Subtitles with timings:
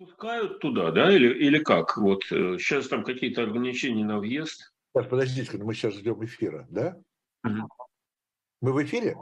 [0.00, 1.98] Пускают туда, да, или, или как?
[1.98, 4.72] Вот сейчас там какие-то ограничения на въезд.
[4.94, 6.96] Сейчас, подождите, мы сейчас ждем эфира, да?
[7.44, 7.68] Угу.
[8.62, 9.18] Мы в эфире?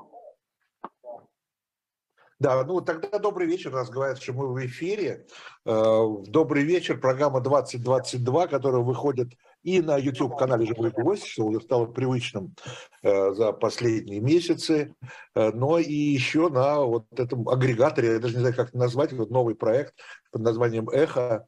[2.39, 5.27] Да, ну тогда добрый вечер, раз говорят, что мы в эфире.
[5.65, 9.33] Э, добрый вечер, программа 2022, которая выходит
[9.63, 12.55] и на YouTube-канале «Живой гость», что уже стало привычным
[13.03, 14.95] э, за последние месяцы,
[15.35, 19.31] э, но и еще на вот этом агрегаторе, я даже не знаю, как назвать, вот
[19.31, 19.95] новый проект
[20.31, 21.47] под названием «Эхо»,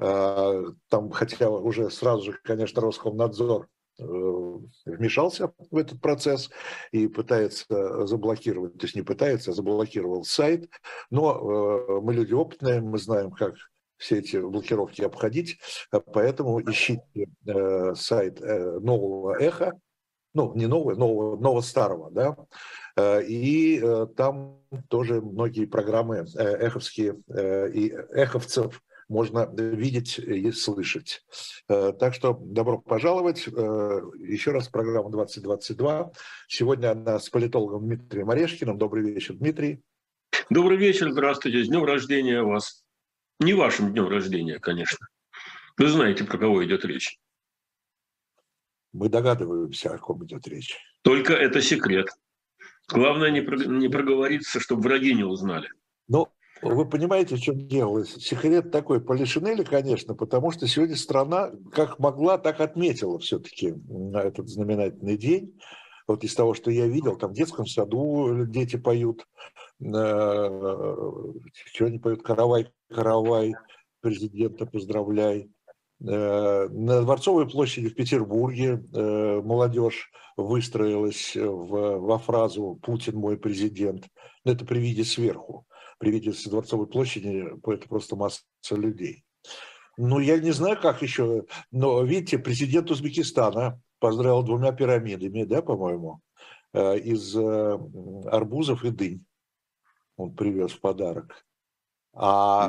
[0.00, 3.66] там, хотя уже сразу же, конечно, Роскомнадзор
[4.00, 6.50] Э, вмешался в этот процесс
[6.92, 10.70] и пытается заблокировать, то есть не пытается, а заблокировал сайт.
[11.10, 13.54] Но э, мы люди опытные, мы знаем, как
[13.98, 15.58] все эти блокировки обходить,
[16.12, 19.78] поэтому ищите э, сайт нового эхо,
[20.34, 22.36] ну, не нового, нового, нового старого, да,
[23.20, 23.82] и
[24.16, 27.16] там тоже многие программы эховские
[27.74, 31.22] и эховцев можно видеть и слышать.
[31.68, 33.48] Э, так что добро пожаловать.
[33.48, 36.12] Э, еще раз программа 2022.
[36.46, 38.76] Сегодня она с политологом Дмитрием Орешкиным.
[38.78, 39.80] Добрый вечер, Дмитрий.
[40.50, 41.64] Добрый вечер, здравствуйте.
[41.64, 42.84] С днем рождения вас.
[43.40, 45.06] Не вашим днем рождения, конечно.
[45.76, 47.18] Вы знаете, про кого идет речь.
[48.92, 50.76] Мы догадываемся, о ком идет речь.
[51.02, 52.08] Только это секрет.
[52.88, 55.68] Главное не, не проговориться, чтобы враги не узнали.
[56.08, 56.28] Ну,
[56.62, 58.14] вы понимаете, что делалось?
[58.14, 63.74] Секрет такой, полишинели, конечно, потому что сегодня страна как могла, так отметила все-таки
[64.14, 65.54] этот знаменательный день.
[66.08, 69.26] Вот из того, что я видел, там в детском саду дети поют,
[69.78, 73.54] э, что они поют, каравай, каравай,
[74.00, 75.50] президента поздравляй.
[76.00, 84.08] Э, на Дворцовой площади в Петербурге э, молодежь выстроилась в, во фразу «Путин мой президент».
[84.44, 85.66] Но это при виде сверху
[85.98, 89.24] при виде Дворцовой площади, это просто масса людей.
[89.96, 96.20] Ну, я не знаю, как еще, но, видите, президент Узбекистана поздравил двумя пирамидами, да, по-моему,
[96.72, 99.24] э, из арбузов и дынь.
[100.16, 101.44] Он привез в подарок.
[102.18, 102.68] А,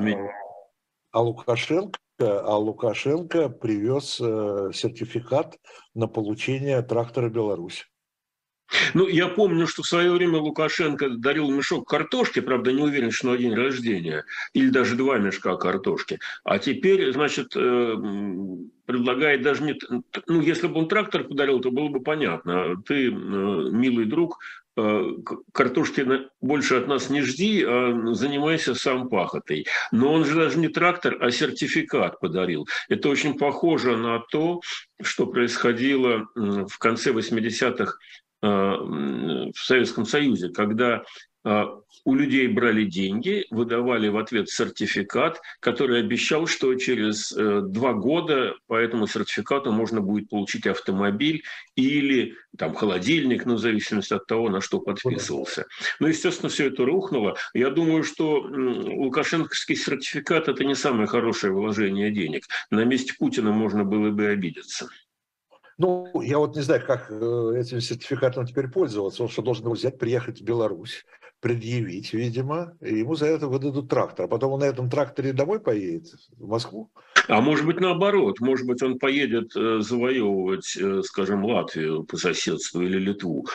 [1.11, 5.57] а Лукашенко а Лукашенко привез э, сертификат
[5.95, 7.87] на получение трактора «Беларусь».
[8.93, 13.31] Ну, я помню, что в свое время Лукашенко дарил мешок картошки, правда, не уверен, что
[13.31, 16.19] на день рождения, или даже два мешка картошки.
[16.43, 17.95] А теперь, значит, э,
[18.85, 19.75] предлагает даже не...
[20.27, 22.81] Ну, если бы он трактор подарил, то было бы понятно.
[22.85, 24.39] Ты, э, милый друг,
[24.79, 26.05] э, картошки
[26.41, 29.65] больше от нас не жди, а занимайся сам пахотой.
[29.91, 32.67] Но он же даже не трактор, а сертификат подарил.
[32.87, 34.61] Это очень похоже на то,
[35.01, 37.97] что происходило в конце 80-х
[38.41, 41.03] Э, в Советском Союзе, когда
[41.43, 48.55] у людей брали деньги, выдавали в ответ сертификат, который обещал, что через э, два года
[48.67, 51.43] по этому сертификату можно будет получить автомобиль
[51.75, 55.65] или там холодильник, ну, в зависимости от того, на что подписывался.
[55.99, 57.35] Ну, естественно, все это рухнуло.
[57.53, 62.45] Я думаю, что лукашенковский сертификат– это не самое хорошее вложение денег.
[62.69, 64.89] На месте Путина можно было бы обидеться.
[65.77, 69.23] Ну, я вот не знаю, как э, этим сертификатом теперь пользоваться.
[69.23, 71.05] Он что, должен был взять, приехать в Беларусь,
[71.39, 74.25] предъявить, видимо, и ему за это выдадут трактор.
[74.25, 76.07] А потом он на этом тракторе домой поедет,
[76.37, 76.91] в Москву.
[77.27, 82.81] А может быть наоборот, может быть он поедет э, завоевывать, э, скажем, Латвию по соседству
[82.81, 83.45] или Литву.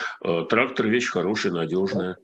[0.49, 2.17] Трактор вещь хорошая, надежная.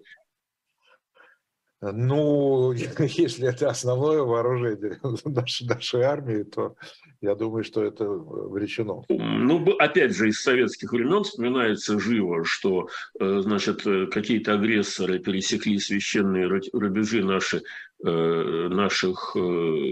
[1.81, 6.75] Ну, если это основное вооружение нашей, нашей армии, то
[7.21, 9.03] я думаю, что это вречено.
[9.09, 12.87] Ну, опять же, из советских времен вспоминается живо, что,
[13.19, 17.61] э, значит, э, какие-то агрессоры пересекли священные рубежи наши
[18.03, 19.39] наших, э,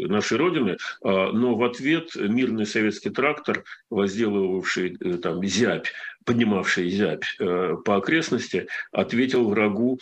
[0.08, 5.92] нашей Родины, а, но в ответ мирный советский трактор, возделывавший э, там зябь,
[6.26, 10.00] поднимавший зябь по окрестности, ответил врагу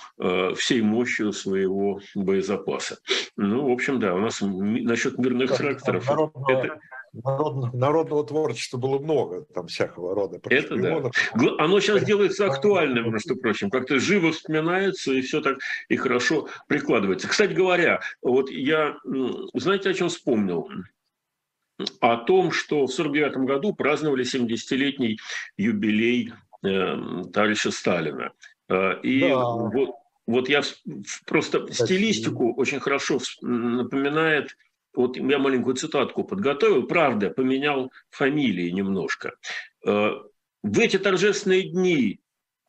[0.57, 2.97] всей мощью своего боезапаса.
[3.37, 6.09] Ну, в общем, да, у нас насчет мирных тракторов...
[6.49, 6.79] Это,
[7.23, 10.39] Народного, народного творчества было много, там всякого рода.
[10.49, 11.11] Это да.
[11.57, 15.57] Оно сейчас делается актуальным, между прочим, как-то живо вспоминается и все так
[15.89, 17.27] и хорошо прикладывается.
[17.27, 18.97] Кстати говоря, вот я,
[19.53, 20.69] знаете, о чем вспомнил?
[21.99, 25.19] О том, что в 1949 году праздновали 70-летний
[25.57, 28.31] юбилей э, товарища Сталина.
[28.67, 29.35] Э, и да.
[29.35, 29.91] вот,
[30.25, 30.61] вот я
[31.25, 34.57] просто стилистику очень хорошо напоминает
[34.97, 39.33] вот я маленькую цитатку подготовил, правда, поменял фамилии немножко.
[39.85, 40.11] Э,
[40.63, 42.19] в эти торжественные дни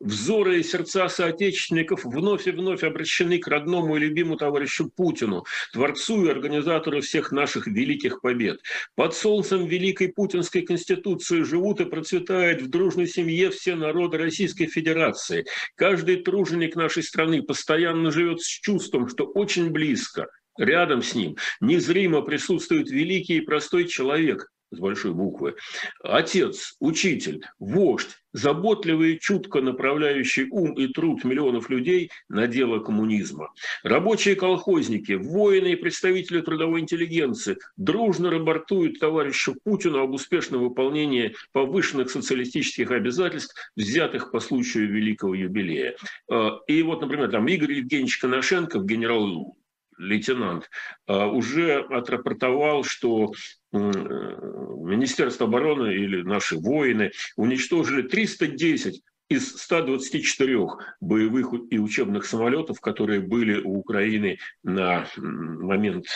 [0.00, 6.25] Взоры и сердца соотечественников вновь и вновь обращены к родному и любимому товарищу Путину, творцу
[6.25, 8.60] и организатору всех наших великих побед.
[8.94, 15.46] Под солнцем Великой Путинской Конституции живут и процветают в дружной семье все народы Российской Федерации.
[15.75, 20.28] Каждый труженик нашей страны постоянно живет с чувством, что очень близко,
[20.58, 25.55] рядом с ним, незримо присутствует великий и простой человек, с большой буквы,
[26.02, 33.52] отец, учитель, вождь, заботливый и чутко направляющий ум и труд миллионов людей на дело коммунизма.
[33.82, 42.11] Рабочие колхозники, воины и представители трудовой интеллигенции дружно рапортуют товарищу Путину об успешном выполнении повышенных
[42.11, 45.96] социалистических обязательств, взятых по случаю великого юбилея.
[46.31, 49.56] А, и вот, например, там Игорь Евгеньевич Коношенков, генерал
[49.98, 50.70] лейтенант,
[51.06, 53.32] а, уже отрапортовал, что
[53.72, 60.66] э, Министерство обороны или наши воины уничтожили 310 из 124
[61.00, 66.06] боевых и учебных самолетов, которые были у Украины на момент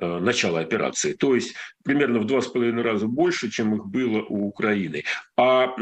[0.00, 1.12] э, начала операции.
[1.12, 5.04] То есть примерно в два с половиной раза больше, чем их было у Украины.
[5.36, 5.74] А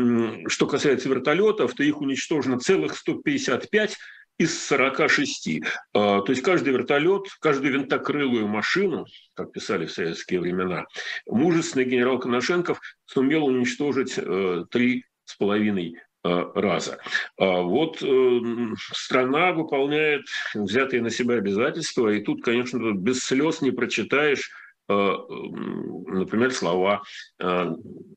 [0.49, 3.97] что касается вертолетов, то их уничтожено целых 155
[4.39, 5.63] из 46.
[5.93, 10.87] А, то есть каждый вертолет, каждую винтокрылую машину, как писали в советские времена,
[11.27, 16.99] мужественный генерал Коношенков сумел уничтожить э, три с половиной э, раза.
[17.39, 18.41] А вот э,
[18.93, 20.23] страна выполняет
[20.55, 24.51] взятые на себя обязательства, и тут, конечно, без слез не прочитаешь
[24.89, 27.03] например, слова
[27.39, 27.67] э,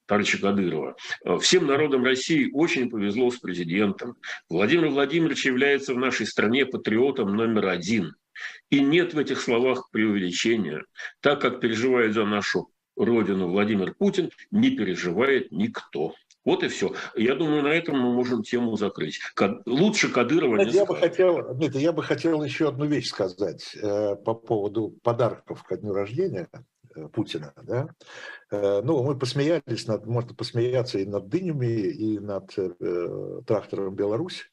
[0.05, 0.95] товарища Кадырова.
[1.25, 4.17] Э, Всем народам России очень повезло с президентом.
[4.49, 8.15] Владимир Владимирович является в нашей стране патриотом номер один.
[8.69, 10.83] И нет в этих словах преувеличения.
[11.21, 16.13] Так как переживает за нашу родину Владимир Путин, не переживает никто.
[16.47, 16.93] Вот и все.
[17.17, 19.19] Я думаю, на этом мы можем тему закрыть.
[19.65, 23.75] Лучше Кадырова Нет, не я бы хотел, нет, я бы хотел еще одну вещь сказать
[23.75, 26.47] э, по поводу подарков ко дню рождения
[26.95, 27.53] э, Путина.
[27.63, 27.89] Да?
[28.49, 34.49] Э, ну, мы посмеялись, над, можно посмеяться и над дынями, и над э, трактором «Беларусь».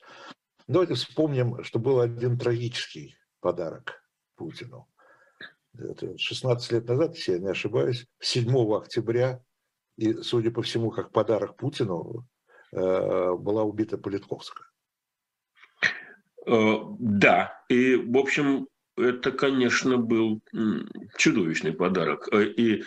[0.66, 4.02] Давайте вспомним, что был один трагический подарок
[4.34, 4.88] Путину.
[5.78, 9.44] Это 16 лет назад, если я не ошибаюсь, 7 октября
[9.96, 12.26] и, судя по всему, как подарок Путину,
[12.72, 12.76] э,
[13.34, 14.66] была убита Политковская.
[16.46, 20.40] Э, да, и, в общем, это, конечно, был
[21.16, 22.28] чудовищный подарок.
[22.32, 22.84] Э, и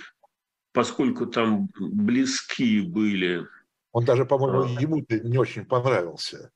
[0.74, 3.48] поскольку там близкие были...
[3.92, 6.52] Он даже, по-моему, ему не очень понравился.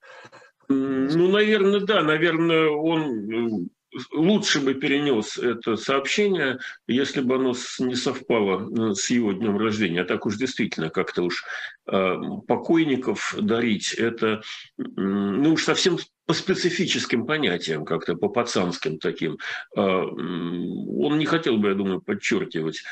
[0.67, 2.03] Ну, наверное, да.
[2.03, 3.69] Наверное, он
[4.11, 10.01] лучше бы перенес это сообщение, если бы оно не совпало э, с его днем рождения.
[10.01, 11.43] А так уж действительно как-то уж
[11.87, 12.15] э,
[12.47, 14.41] покойников дарить, это
[14.77, 19.37] ну уж совсем по специфическим понятиям, как-то по пацанским таким.
[19.75, 22.83] Э, он не хотел бы, я думаю, подчеркивать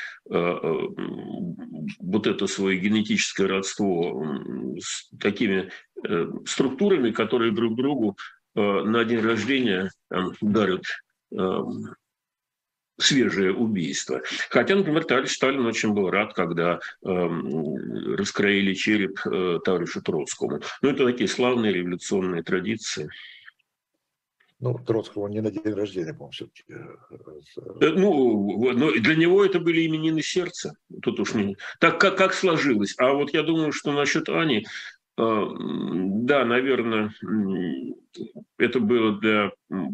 [1.98, 4.24] вот это свое генетическое родство
[4.78, 5.70] с такими
[6.44, 10.84] структурами, которые друг другу Э, на день рождения там, дарят
[11.32, 11.60] э,
[13.00, 14.22] свежее убийство.
[14.50, 17.08] Хотя, например, товарищ Сталин очень был рад, когда э,
[18.16, 20.60] раскроили череп э, товарищу Троцкому.
[20.82, 23.08] Ну, это такие славные революционные традиции.
[24.58, 26.64] Ну, Троцкого не на день рождения, по-моему, все-таки.
[26.68, 30.76] Э, ну, но для него это были именины сердца.
[31.02, 31.56] Тут уж не...
[31.78, 32.94] Так как, как сложилось.
[32.98, 37.12] А вот я думаю, что насчет Ани, Э, да, наверное,
[38.58, 39.52] это было для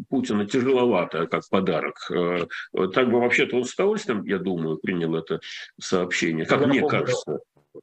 [0.09, 1.95] Путина тяжеловато, как подарок.
[2.11, 2.45] Э,
[2.93, 5.39] так бы вообще-то он с удовольствием, я думаю, принял это
[5.79, 7.39] сообщение, как я мне помню, кажется.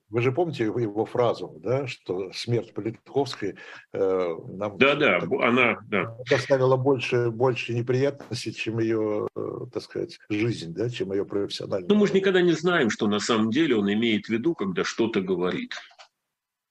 [0.08, 3.56] Вы же помните его фразу, да, что смерть Политковской
[3.92, 6.16] э, нам да, да, она да.
[6.28, 11.88] доставила больше, больше неприятностей, чем ее, э, так сказать, жизнь, да, чем ее профессиональная.
[11.88, 14.84] Ну, мы же никогда не знаем, что на самом деле он имеет в виду, когда
[14.84, 15.74] что-то говорит.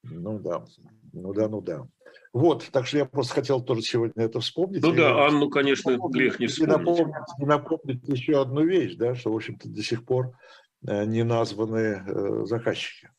[0.04, 0.66] Ну да,
[1.14, 1.88] ну да, ну да.
[2.34, 4.82] Вот, так что я просто хотел тоже сегодня это вспомнить.
[4.82, 6.74] Ну да, Анну, конечно, напомнить, грех не вспомнить.
[6.74, 10.38] И напомнить, и напомнить еще одну вещь, да, что, в общем-то, до сих пор
[10.86, 13.10] э, не названы э, заказчики.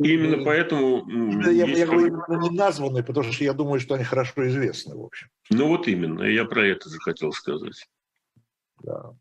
[0.00, 1.08] Именно и, поэтому...
[1.50, 5.04] Я, я говорю, именно не названы, потому что я думаю, что они хорошо известны, в
[5.04, 5.28] общем.
[5.50, 7.86] Ну вот именно, я про это же хотел сказать.
[8.82, 9.14] Да.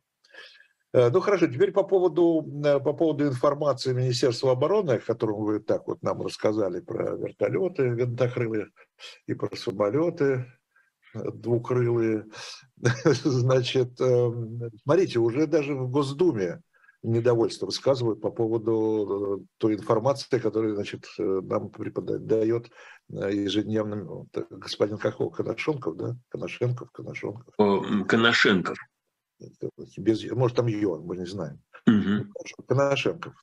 [0.94, 5.60] Э, ну хорошо, теперь по поводу, э, по поводу информации Министерства обороны, о котором вы
[5.60, 8.68] так вот нам рассказали про вертолеты винтокрылые
[9.26, 10.46] и про самолеты
[11.16, 12.26] э, двукрылые.
[12.78, 16.62] Значит, смотрите, уже даже в Госдуме
[17.02, 22.72] недовольство высказывают по поводу той информации, которую значит, нам преподает
[23.10, 26.16] ежедневно господин Кахов, Коношенков, да?
[26.30, 27.54] Коношенков, Коношенков.
[28.08, 28.78] Коношенков.
[29.98, 31.60] Без, может, там ее, мы не знаем.
[31.86, 32.66] Угу.
[32.68, 33.34] Коношенков.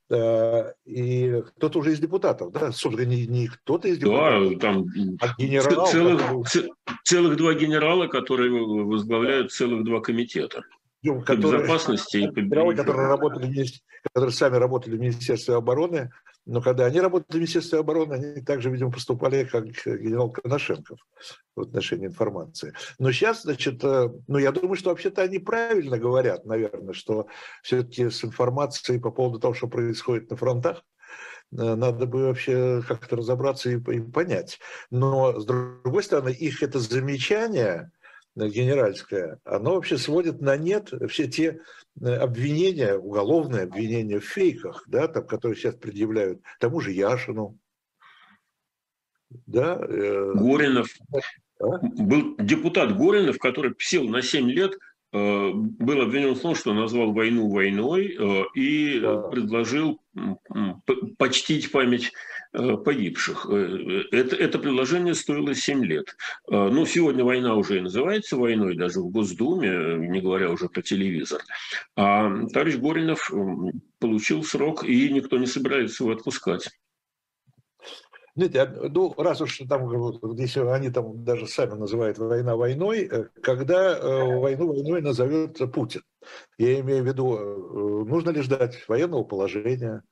[0.87, 2.73] И кто-то уже из депутатов, да?
[2.73, 4.87] Собственно, не, не кто-то из депутатов, да, там
[5.21, 5.87] а генерал.
[5.87, 6.71] Целых, который...
[7.04, 10.62] целых два генерала, которые возглавляют целых два комитета.
[11.02, 13.66] Которые, по безопасности и генералы, которые, работали,
[14.12, 16.11] которые сами работали в Министерстве обороны,
[16.47, 20.99] но когда они работали в Министерстве обороны, они также, видимо, поступали как генерал Коношенков
[21.54, 22.73] в отношении информации.
[22.99, 27.26] Но сейчас, значит, э, ну, я думаю, что вообще-то они правильно говорят, наверное, что
[27.62, 30.78] все-таки с информацией по поводу того, что происходит на фронтах,
[31.52, 34.59] э, надо бы вообще как-то разобраться и, понять.
[34.90, 37.92] Но, с другой стороны, их это замечание,
[38.49, 41.61] генеральское, оно вообще сводит на нет все те
[42.00, 47.59] э, обвинения, уголовные обвинения в фейках, да, там, которые сейчас предъявляют тому же Яшину.
[49.47, 50.88] Да, э, Горинов.
[51.61, 51.78] А?
[51.82, 54.73] Был депутат Горинов, который сел на 7 лет
[55.12, 59.23] Э, был обвинен в том, что назвал войну войной э, и да.
[59.23, 60.00] предложил
[61.19, 62.12] почтить память
[62.52, 63.47] э, погибших.
[63.47, 66.17] Это, это предложение стоило 7 лет.
[66.49, 71.43] Ну, сегодня война уже и называется войной, даже в Госдуме, не говоря уже про телевизор.
[71.97, 73.31] А товарищ Горинов
[73.99, 76.69] получил срок, и никто не собирается его отпускать.
[78.40, 79.87] Знаете, ну, раз уж там,
[80.32, 86.00] здесь они там даже сами называют война войной, э, когда э, войну войной назовет Путин.
[86.56, 90.02] Я имею в виду, э, нужно ли ждать военного положения,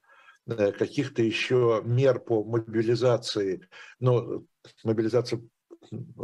[0.46, 3.66] каких-то еще мер по мобилизации,
[3.98, 4.42] но
[4.84, 5.40] мобилизация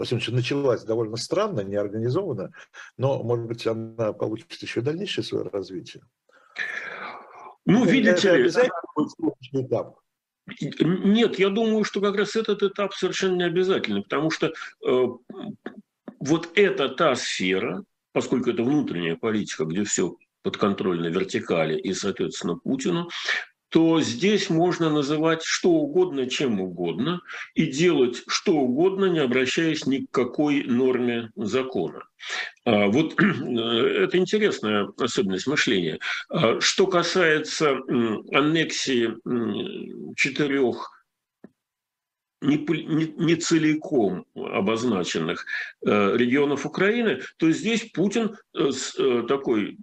[0.04, 2.52] случае, началась довольно странно, неорганизованно,
[2.98, 6.02] но, может быть, она получит еще дальнейшее свое развитие.
[7.64, 8.42] Ну, видите ли...
[8.42, 10.03] Обязательно будет следующий этап.
[10.46, 14.52] Нет, я думаю, что как раз этот этап совершенно не обязательный, потому что
[14.86, 15.06] э,
[16.20, 23.08] вот это та сфера, поскольку это внутренняя политика, где все подконтрольно вертикали и, соответственно, Путину,
[23.74, 27.22] то здесь можно называть что угодно, чем угодно,
[27.56, 32.04] и делать что угодно, не обращаясь ни к какой норме закона.
[32.64, 35.98] А, вот это интересная особенность мышления.
[36.28, 37.80] А, что касается
[38.30, 39.10] аннексии
[40.14, 40.93] четырех
[42.44, 45.44] не, не, не целиком обозначенных
[45.84, 49.76] э, регионов Украины, то здесь Путин э, с э, такой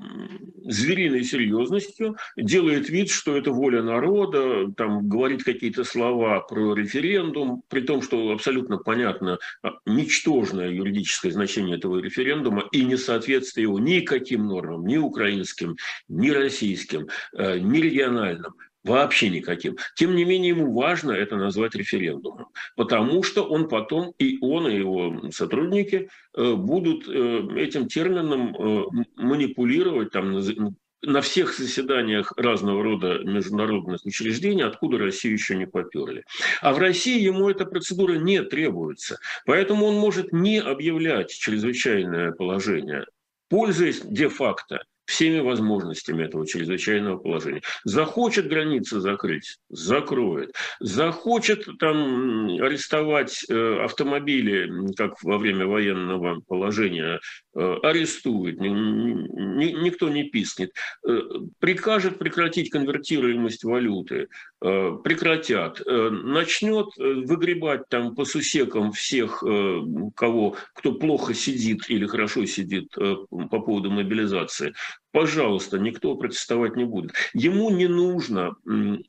[0.66, 7.82] звериной серьезностью делает вид, что это воля народа, там говорит какие-то слова про референдум, при
[7.82, 14.86] том, что абсолютно понятно а, ничтожное юридическое значение этого референдума и несоответствие его никаким нормам,
[14.86, 15.78] ни украинским,
[16.08, 18.54] ни российским, ни региональным.
[18.84, 19.78] Вообще никаким.
[19.96, 24.76] Тем не менее, ему важно это назвать референдумом, потому что он потом, и он, и
[24.76, 28.84] его сотрудники э, будут э, этим термином э,
[29.18, 30.42] манипулировать там,
[31.04, 36.24] на всех заседаниях разного рода международных учреждений, откуда Россию еще не поперли.
[36.62, 39.20] А в России ему эта процедура не требуется.
[39.46, 43.06] Поэтому он может не объявлять чрезвычайное положение,
[43.48, 47.62] пользуясь де-факто всеми возможностями этого чрезвычайного положения.
[47.84, 50.56] Захочет границы закрыть, закроет.
[50.80, 57.20] Захочет там арестовать э, автомобили, как во время военного положения,
[57.56, 60.72] э, арестует, ни, ни, никто не писнет.
[61.06, 61.20] Э,
[61.60, 64.28] прикажет прекратить конвертируемость валюты,
[64.60, 65.82] прекратят.
[65.86, 69.44] Начнет выгребать там по сусекам всех,
[70.16, 74.74] кого, кто плохо сидит или хорошо сидит по поводу мобилизации
[75.12, 77.14] пожалуйста, никто протестовать не будет.
[77.34, 78.56] Ему не нужно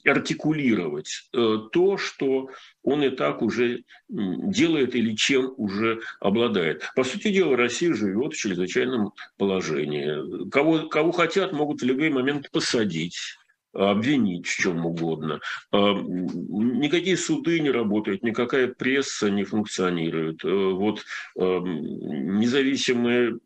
[0.04, 2.50] артикулировать э, то, что
[2.82, 6.90] он и так уже делает или чем уже обладает.
[6.94, 10.48] По сути дела, Россия живет в чрезвычайном положении.
[10.50, 13.16] Кого, кого хотят, могут в любой момент посадить
[13.74, 15.40] обвинить в чем угодно.
[15.70, 20.44] А, никакие суды не работают, никакая пресса не функционирует.
[20.44, 21.04] Э, вот
[21.38, 23.38] э, независимые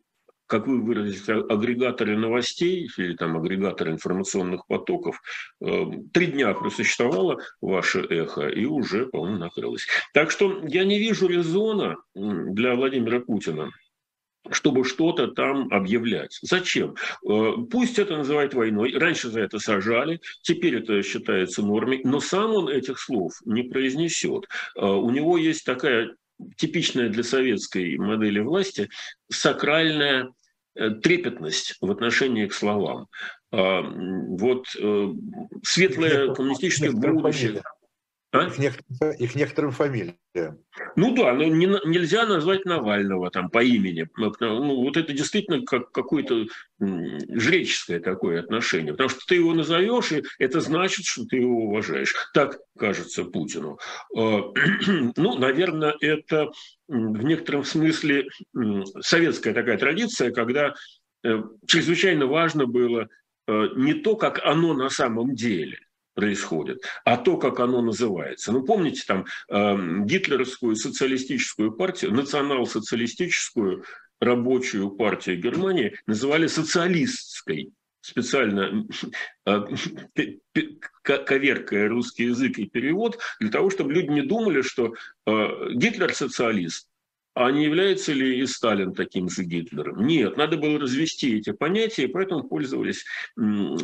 [0.47, 5.21] как вы выразились, агрегаторы новостей или там агрегаторы информационных потоков,
[5.61, 9.87] э, три дня просуществовало ваше эхо и уже, по-моему, накрылось.
[10.13, 13.71] Так что я не вижу резона для Владимира Путина
[14.51, 16.39] чтобы что-то там объявлять.
[16.41, 16.95] Зачем?
[17.27, 18.93] Э, пусть это называют войной.
[18.93, 24.45] Раньше за это сажали, теперь это считается нормой, но сам он этих слов не произнесет.
[24.75, 26.15] Э, у него есть такая
[26.57, 28.89] типичная для советской модели власти
[29.29, 30.31] сакральная
[31.01, 33.07] трепетность в отношении к словам.
[33.51, 34.67] А, вот
[35.63, 37.63] светлое коммунистическое будущее...
[38.37, 38.47] А?
[38.47, 40.17] Их, некоторым, их некоторым фамилиям.
[40.95, 44.07] Ну да, но не, нельзя назвать Навального там по имени.
[44.17, 46.45] Ну, вот это действительно как какое-то
[46.79, 48.93] жреческое такое отношение.
[48.93, 52.13] Потому что ты его назовешь, и это значит, что ты его уважаешь.
[52.33, 53.79] Так кажется Путину.
[54.15, 54.53] А,
[55.15, 56.51] ну, наверное, это
[56.87, 58.27] в некотором смысле
[58.99, 60.73] советская такая традиция, когда
[61.23, 63.07] э, чрезвычайно важно было
[63.47, 65.79] э, не то, как оно на самом деле,
[66.17, 68.51] происходит, а то, как оно называется.
[68.51, 73.83] Ну, помните там э, гитлеровскую социалистическую партию, национал-социалистическую
[74.19, 77.69] рабочую партию Германии называли социалистской
[78.01, 78.87] специально
[79.45, 79.65] э,
[81.03, 84.95] коверкая русский язык и перевод, для того, чтобы люди не думали, что
[85.27, 86.87] э, Гитлер социалист,
[87.39, 90.07] а не является ли и Сталин таким же Гитлером?
[90.07, 93.05] Нет, надо было развести эти понятия, и поэтому пользовались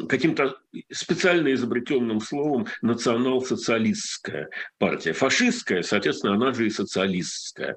[0.10, 0.58] каким-то
[0.92, 5.14] специально изобретенным словом национал-социалистская партия.
[5.14, 7.76] Фашистская, соответственно, она же и социалистская.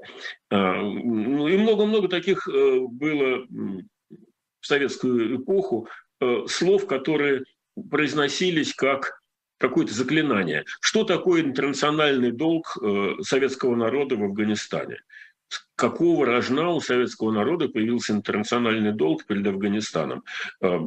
[0.50, 5.88] А, ну, и много-много таких э, было в советскую эпоху
[6.21, 7.45] э, слов, которые
[7.90, 9.21] произносились как
[9.59, 10.64] какое-то заклинание.
[10.80, 15.00] Что такое интернациональный долг э, советского народа в Афганистане?
[15.76, 20.25] Какого рожна у советского народа появился интернациональный долг перед Афганистаном.
[20.61, 20.81] А,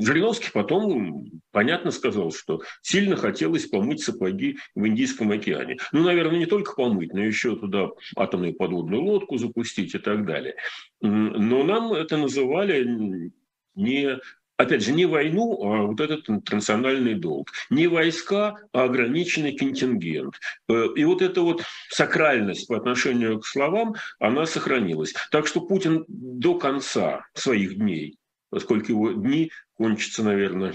[0.00, 5.76] Жириновский потом понятно сказал, что сильно хотелось помыть сапоги в Индийском океане.
[5.92, 10.56] Ну, наверное, не только помыть, но еще туда атомную подводную лодку запустить и так далее.
[11.00, 13.30] Но нам это называли
[13.74, 14.18] не
[14.60, 17.50] опять же, не войну, а вот этот интернациональный долг.
[17.70, 20.34] Не войска, а ограниченный контингент.
[20.68, 25.14] Э, и вот эта вот сакральность по отношению к словам, она сохранилась.
[25.30, 28.18] Так что Путин до конца своих дней,
[28.50, 30.74] поскольку его дни кончатся, наверное,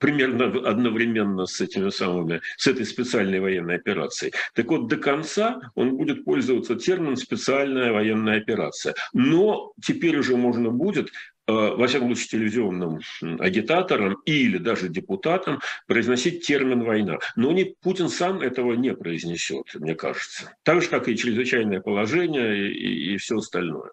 [0.00, 4.32] примерно одновременно с этими самыми, с этой специальной военной операцией.
[4.54, 8.94] Так вот, до конца он будет пользоваться термином «специальная военная операция».
[9.12, 11.10] Но теперь уже можно будет
[11.46, 13.00] во всяком случае, телевизионным
[13.38, 17.18] агитаторам или даже депутатам произносить термин «война».
[17.36, 20.56] Но не, Путин сам этого не произнесет, мне кажется.
[20.62, 23.90] Так же, как и чрезвычайное положение и, и все остальное.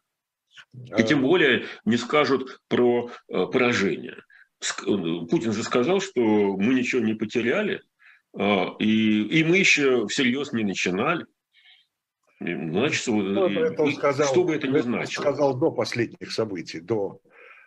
[0.97, 4.17] И тем более не скажут про э, поражение.
[4.61, 7.81] Э, Путин же сказал, что мы ничего не потеряли,
[8.33, 11.25] и, и мы еще всерьез не начинали.
[12.39, 15.21] Значит, ну, сказал, что бы это ни значило.
[15.21, 17.19] сказал до последних событий, до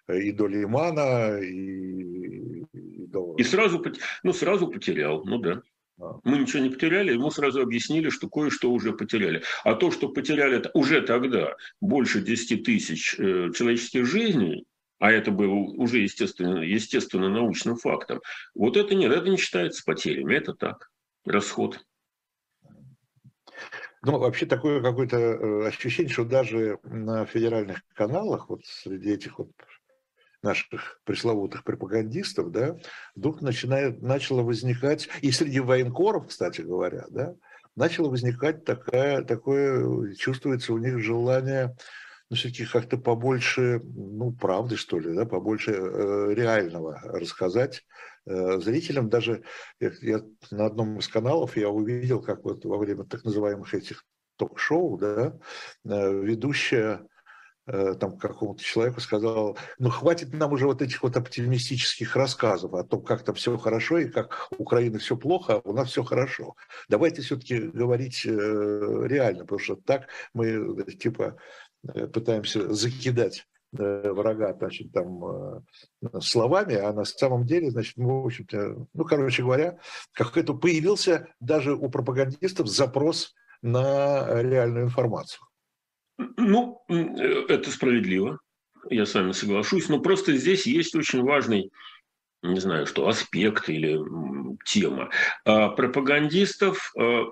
[0.09, 3.35] и до Лимана, и, и до...
[3.39, 3.85] И сразу,
[4.23, 5.63] ну, сразу потерял, ну да.
[6.25, 9.43] Мы ничего не потеряли, ему сразу объяснили, что кое-что уже потеряли.
[9.63, 14.67] А то, что потеряли уже тогда больше 10 тысяч э, человеческих жизней,
[14.99, 18.21] а это было уже естественно, естественно научным фактом,
[18.55, 20.91] вот это нет, это не считается потерями, это так,
[21.25, 21.81] расход.
[24.03, 29.51] Ну, вообще такое какое-то э, ощущение, что даже на федеральных каналах, вот среди этих вот
[30.45, 32.77] наших пресловутых пропагандистов, да,
[33.17, 37.35] вдруг начинает, начало возникать, и среди военкоров, кстати говоря, да,
[37.75, 41.77] начало возникать такая, такое, чувствуется у них желание,
[42.31, 47.85] ну, все-таки как-то побольше, ну, правды, что ли, да, побольше э, реального рассказать
[48.27, 49.11] э, зрителям.
[49.11, 49.43] Даже
[49.81, 54.05] я, я на одном из каналов я увидел, как вот во время так называемых этих
[54.37, 55.39] ток-шоу, да,
[55.85, 57.07] э, ведущая
[57.67, 63.03] там какому-то человеку сказал, ну хватит нам уже вот этих вот оптимистических рассказов о том,
[63.03, 66.57] как там все хорошо и как Украина все плохо, а у нас все хорошо.
[66.89, 71.37] Давайте все-таки говорить э, реально, потому что так мы типа
[71.95, 75.65] э, пытаемся закидать врага, значит, там
[76.21, 79.79] словами, а на самом деле, значит, мы, в общем-то, ну, короче говоря,
[80.13, 85.41] как это появился даже у пропагандистов запрос на реальную информацию.
[86.19, 86.95] Ну, э,
[87.49, 88.39] это справедливо,
[88.91, 91.71] я с вами соглашусь, но просто здесь есть очень важный,
[92.43, 93.99] не знаю, что аспект или
[94.65, 95.11] тема.
[95.45, 97.25] А пропагандистов, э,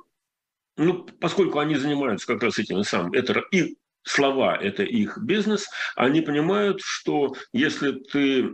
[0.77, 6.21] ну, поскольку они занимаются как раз этим самым, это и слова– это их бизнес, они
[6.21, 8.51] понимают, что если ты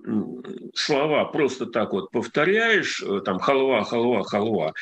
[0.74, 4.74] слова просто так вот повторяешь, э, там халва, халва, халва,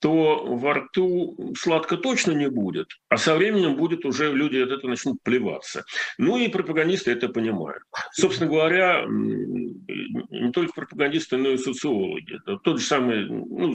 [0.00, 4.90] то во рту сладко точно не будет, а со временем будет уже люди от этого
[4.90, 5.84] начнут плеваться.
[6.18, 7.82] Ну и пропагандисты это понимают.
[8.12, 12.38] Собственно говоря, не только пропагандисты, но и социологи.
[12.62, 13.74] Тот же самый, ну,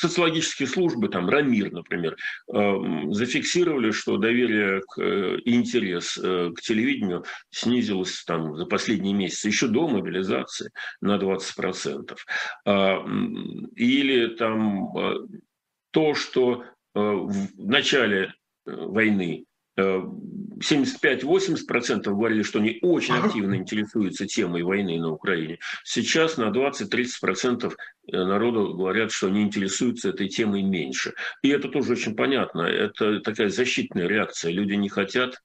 [0.00, 2.16] социологические службы, там Рамир, например,
[2.48, 9.88] зафиксировали, что доверие к, и интерес к телевидению снизилось там за последние месяцы, еще до
[9.88, 12.16] мобилизации, на 20%.
[12.66, 13.04] А,
[13.76, 14.88] или там
[15.90, 18.32] то, что в начале
[18.64, 19.44] войны
[20.60, 25.58] 75-80% говорили, что они очень активно интересуются темой войны на Украине.
[25.84, 27.72] Сейчас на 20-30%
[28.08, 31.14] народу говорят, что они интересуются этой темой меньше.
[31.42, 32.62] И это тоже очень понятно.
[32.62, 34.52] Это такая защитная реакция.
[34.52, 35.40] Люди не хотят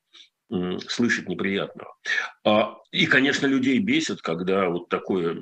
[0.88, 1.95] слышать неприятного.
[2.43, 5.38] А, и, конечно, людей бесит, когда вот такое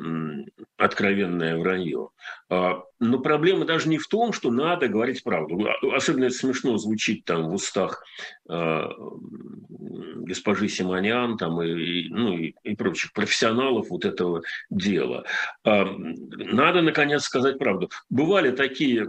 [0.78, 2.10] откровенное вранье.
[2.50, 5.68] А, но проблема даже не в том, что надо говорить правду.
[5.68, 8.04] А, особенно это смешно звучит там в устах
[10.26, 15.26] госпожи Симонян там, и, ну, и, и прочих профессионалов вот этого дела.
[15.64, 17.90] Надо, наконец, сказать правду.
[18.10, 19.06] Бывали такие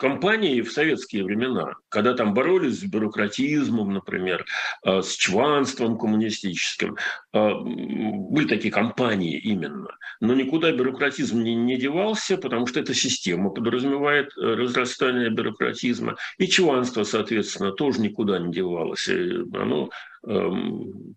[0.00, 4.46] компании в советские времена, когда там боролись с бюрократизмом, например,
[4.84, 6.96] э, с чванством коммунистическим,
[7.32, 13.50] э, были такие компании именно, но никуда бюрократизм не, не девался, потому что эта система
[13.50, 19.08] подразумевает э, разрастание бюрократизма, и чванство, соответственно, тоже никуда не девалось.
[19.08, 19.90] Оно
[20.26, 21.16] эм,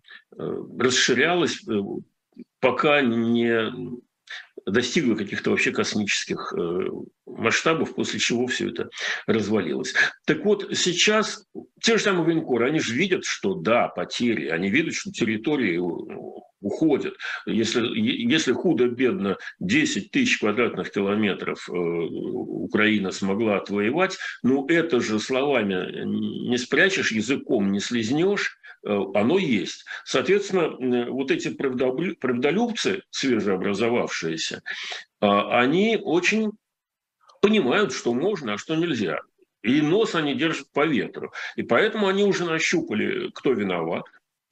[0.78, 1.64] расширялось,
[2.60, 3.72] пока не
[4.66, 6.88] достигла каких-то вообще космических э,
[7.26, 8.88] масштабов, после чего все это
[9.26, 9.94] развалилось.
[10.26, 11.46] Так вот, сейчас
[11.82, 15.78] те же самые военкоры, они же видят, что да, потери, они видят, что территории
[16.60, 17.14] уходят.
[17.46, 26.04] Если, если худо-бедно 10 тысяч квадратных километров э, Украина смогла отвоевать, ну это же словами
[26.48, 29.84] не спрячешь, языком не слезнешь, Э, оно есть.
[30.04, 34.62] Соответственно, вот эти правдолюбцы, свежеобразовавшиеся,
[35.20, 36.52] а, они очень
[37.40, 39.20] понимают, что можно, а что нельзя.
[39.62, 41.32] И нос они держат по ветру.
[41.56, 44.04] И поэтому они уже нащупали, кто виноват.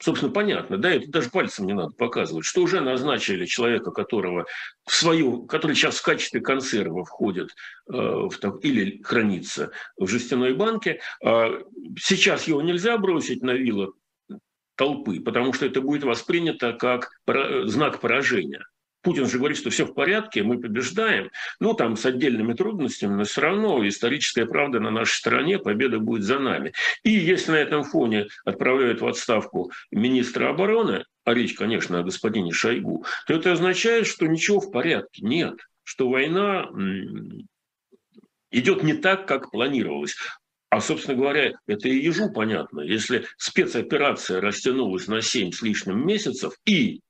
[0.03, 4.47] Собственно, понятно, да, это даже пальцем не надо показывать, что уже назначили человека, которого
[4.85, 7.51] в свою, который сейчас в качестве консерва входит
[7.89, 11.01] э, в, или хранится в жестяной банке.
[11.25, 11.63] Э,
[11.97, 13.95] сейчас его нельзя бросить на вилок
[14.83, 17.13] толпы, потому что это будет воспринято как
[17.67, 18.65] знак поражения.
[19.03, 21.31] Путин же говорит, что все в порядке, мы побеждаем.
[21.61, 26.25] Ну, там с отдельными трудностями, но все равно историческая правда на нашей стороне, победа будет
[26.25, 26.73] за нами.
[27.05, 32.53] И если на этом фоне отправляют в отставку министра обороны, а речь, конечно, о господине
[32.53, 36.69] Шойгу, то это означает, что ничего в порядке нет, что война
[38.51, 40.17] идет не так, как планировалось.
[40.73, 42.81] А, собственно говоря, это и ежу понятно.
[42.81, 47.03] Если спецоперация растянулась на 7 с лишним месяцев, и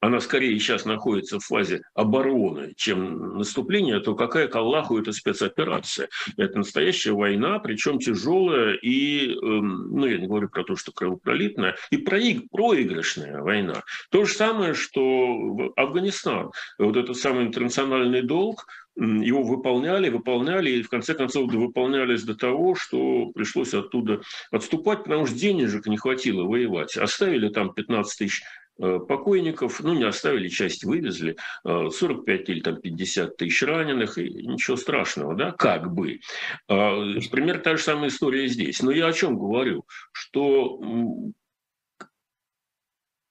[0.00, 6.08] она скорее сейчас находится в фазе обороны, чем наступления, то какая к Аллаху эта спецоперация?
[6.36, 11.76] Это настоящая война, причем тяжелая и, эм, ну, я не говорю про то, что кровопролитная,
[11.90, 13.82] и проигрышная война.
[14.10, 16.50] То же самое, что Афганистан.
[16.78, 22.74] Вот этот самый интернациональный долг, его выполняли, выполняли, и в конце концов выполнялись до того,
[22.74, 26.96] что пришлось оттуда отступать, потому что денежек не хватило воевать.
[26.96, 28.42] Оставили там 15 тысяч
[28.78, 34.76] покойников, ну, не оставили, часть вывезли, 45 э, или там 50 тысяч раненых, и ничего
[34.76, 36.20] страшного, да, как бы.
[36.68, 36.96] А,
[37.30, 38.82] пример та же самая история здесь.
[38.82, 39.84] Но я о чем говорю?
[40.12, 40.80] Что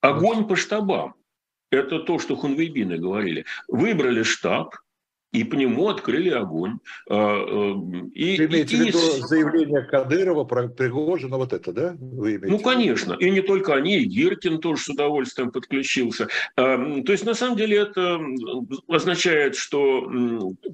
[0.01, 1.15] огонь по штабам,
[1.69, 3.45] это то, что хунвейбины говорили.
[3.67, 4.75] Выбрали штаб,
[5.35, 6.79] и по нему открыли огонь.
[7.09, 9.21] А, эм, и, Ты имеете и, в виду и...
[9.21, 11.95] заявление Кадырова про Пригожина, вот это, да?
[11.99, 13.13] Вы ну, конечно.
[13.13, 16.27] И не только они, и Гиркин тоже с удовольствием подключился.
[16.55, 18.19] А, то есть, на самом деле, это
[18.87, 20.09] означает, что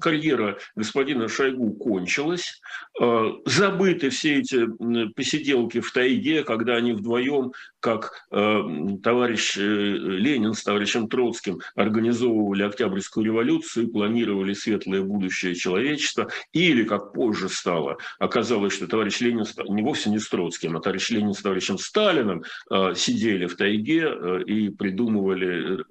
[0.00, 2.60] карьера господина Шойгу кончилась.
[3.00, 4.66] А, забыты все эти
[5.14, 13.26] посиделки в тайге, когда они вдвоем, как товарищ э, Ленин с товарищем Троцким организовывали Октябрьскую
[13.26, 20.10] революцию планировали светлое будущее человечества, или, как позже стало, оказалось, что товарищ Ленин не вовсе
[20.10, 24.70] не с Троцким, а товарищ Ленин с товарищем Сталиным э, сидели в тайге э, и
[24.70, 25.84] придумывали э,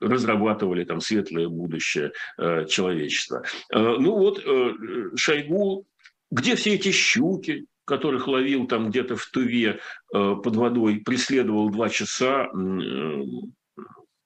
[0.00, 3.42] разрабатывали там светлое будущее э, человечества.
[3.72, 4.72] Э, ну вот э,
[5.16, 5.86] Шойгу,
[6.30, 9.80] где все эти щуки, которых ловил там где-то в Туве
[10.14, 13.22] э, под водой, преследовал два часа, э,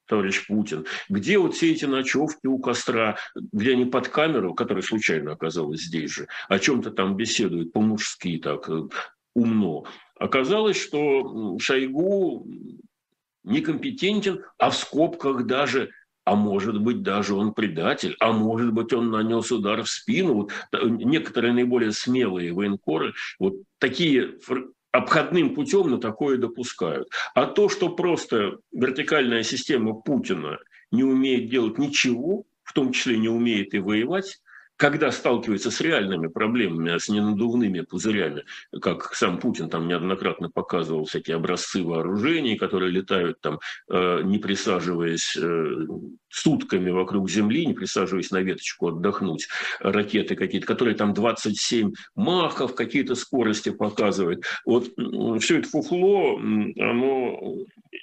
[0.07, 3.17] товарищ Путин, где вот все эти ночевки у костра,
[3.53, 8.69] где они под камеру, которая случайно оказалась здесь же, о чем-то там беседуют по-мужски так
[8.69, 8.83] э,
[9.35, 9.85] умно.
[10.19, 12.47] Оказалось, что Шойгу
[13.45, 15.91] некомпетентен, а в скобках даже
[16.27, 20.35] а может быть даже он предатель, а может быть он нанес удар в спину.
[20.35, 24.35] Вот некоторые наиболее смелые военкоры вот такие
[24.91, 27.09] обходным путем на такое допускают.
[27.35, 30.59] А то, что просто вертикальная система Путина
[30.91, 34.41] не умеет делать ничего, в том числе не умеет и воевать,
[34.77, 38.45] когда сталкивается с реальными проблемами, а с ненадувными пузырями,
[38.81, 43.59] как сам Путин там неоднократно показывал всякие образцы вооружений, которые летают там,
[43.89, 45.87] э, не присаживаясь э,
[46.37, 49.49] сутками вокруг Земли, не присаживаясь на веточку отдохнуть,
[49.81, 54.45] ракеты какие-то, которые там 27 махов, какие-то скорости показывают.
[54.65, 54.89] Вот
[55.41, 57.57] все это фуфло, оно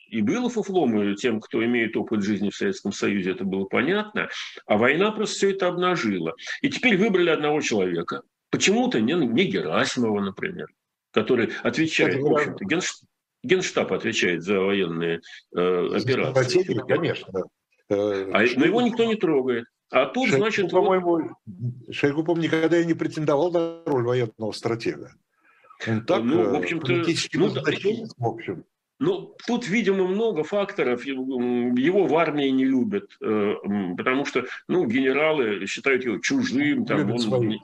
[0.10, 4.30] и было фуфлом, и тем, кто имеет опыт жизни в Советском Союзе, это было понятно,
[4.66, 6.34] а война просто все это обнажила.
[6.62, 8.22] И теперь выбрали одного человека.
[8.50, 10.68] Почему-то не, не Герасимова, например,
[11.12, 13.10] который отвечает, в общем-то, генштаб,
[13.44, 15.22] генштаб отвечает за военные
[15.56, 16.64] э, операции.
[16.88, 17.44] Конечно.
[17.90, 19.66] А, но его никто не трогает.
[19.92, 20.72] А тут, Шойгу, значит...
[20.72, 21.38] По-моему,
[21.92, 25.12] Шойгу, по никогда и не претендовал на роль военного стратега.
[25.88, 26.92] Он так, ну, в э, общем-то,
[27.34, 27.50] ну,
[28.18, 28.64] в общем.
[29.00, 31.06] Ну, тут, видимо, много факторов.
[31.06, 33.56] Его в армии не любят, э,
[33.98, 37.60] потому что, ну, генералы считают его чужим, там, он свои,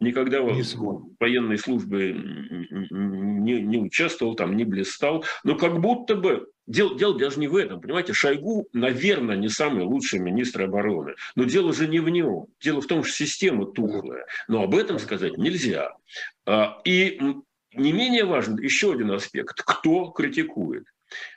[0.00, 5.24] никогда не в военной службе не, не участвовал, там, не блистал.
[5.44, 9.84] Но как будто бы Дело, дело даже не в этом, понимаете, Шойгу, наверное, не самый
[9.84, 14.26] лучший министр обороны, но дело же не в нем, дело в том, что система тухлая,
[14.48, 15.92] но об этом сказать нельзя.
[16.44, 17.20] А, и
[17.72, 19.62] не менее важен еще один аспект.
[19.62, 20.86] Кто критикует?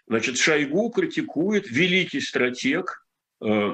[0.08, 3.06] Значит, Шойгу критикует великий стратег,
[3.42, 3.72] Э,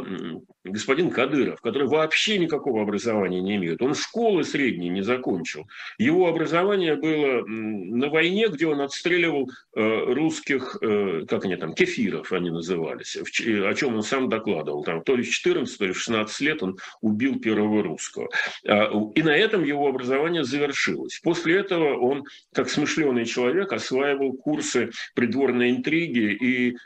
[0.65, 3.81] господин Кадыров, который вообще никакого образования не имеет.
[3.81, 5.67] Он школы средней не закончил.
[5.97, 12.31] Его образование было на войне, где он отстреливал э, русских, э, как они там, кефиров
[12.31, 14.83] они назывались, о чем он сам докладывал.
[14.83, 18.29] Там, то ли в 14, то ли в 16 лет он убил первого русского.
[18.67, 21.19] А, и на этом его образование завершилось.
[21.23, 22.23] После этого он,
[22.53, 26.77] как смышленый человек, осваивал курсы придворной интриги и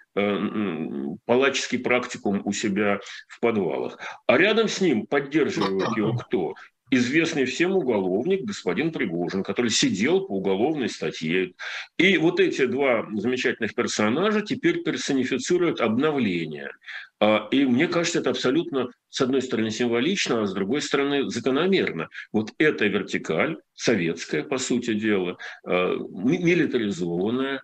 [1.26, 3.39] палаческий практикум у себя в
[3.70, 4.00] подвалах.
[4.28, 6.56] А рядом с ним поддерживает его кто?
[6.92, 11.54] известный всем уголовник господин Пригожин, который сидел по уголовной статье.
[12.00, 16.72] И вот эти два замечательных персонажа теперь персонифицируют обновление.
[17.20, 22.10] А, и мне кажется, это абсолютно, с одной стороны, символично, а с другой стороны, закономерно.
[22.32, 27.64] Вот эта вертикаль, советская, по сути дела, а, милитаризованная,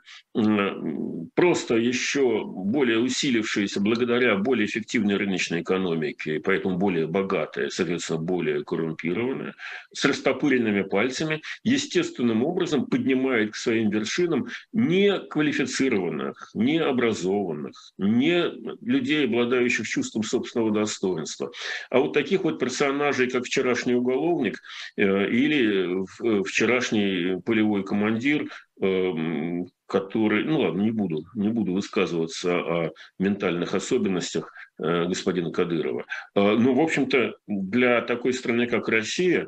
[1.35, 9.55] просто еще более усилившаяся благодаря более эффективной рыночной экономике, поэтому более богатая, соответственно, более коррумпированная,
[9.93, 19.25] с растопыренными пальцами, естественным образом поднимает к своим вершинам не квалифицированных, не образованных, не людей,
[19.25, 19.44] обладающих
[19.85, 21.51] чувством собственного достоинства.
[21.89, 24.61] А вот таких вот персонажей, как вчерашний уголовник
[24.97, 28.49] э, или э, вчерашний полевой командир,
[28.81, 36.05] эм, который, ну ладно, не буду, не буду высказываться о ментальных особенностях э, господина Кадырова.
[36.33, 39.47] Но, в общем-то, для такой страны, как Россия,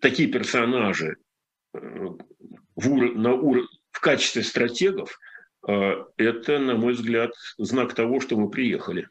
[0.00, 1.16] такие персонажи
[1.72, 3.68] в, на ур...
[3.90, 5.18] в качестве стратегов
[5.66, 9.08] это, на мой взгляд, знак того, что мы приехали.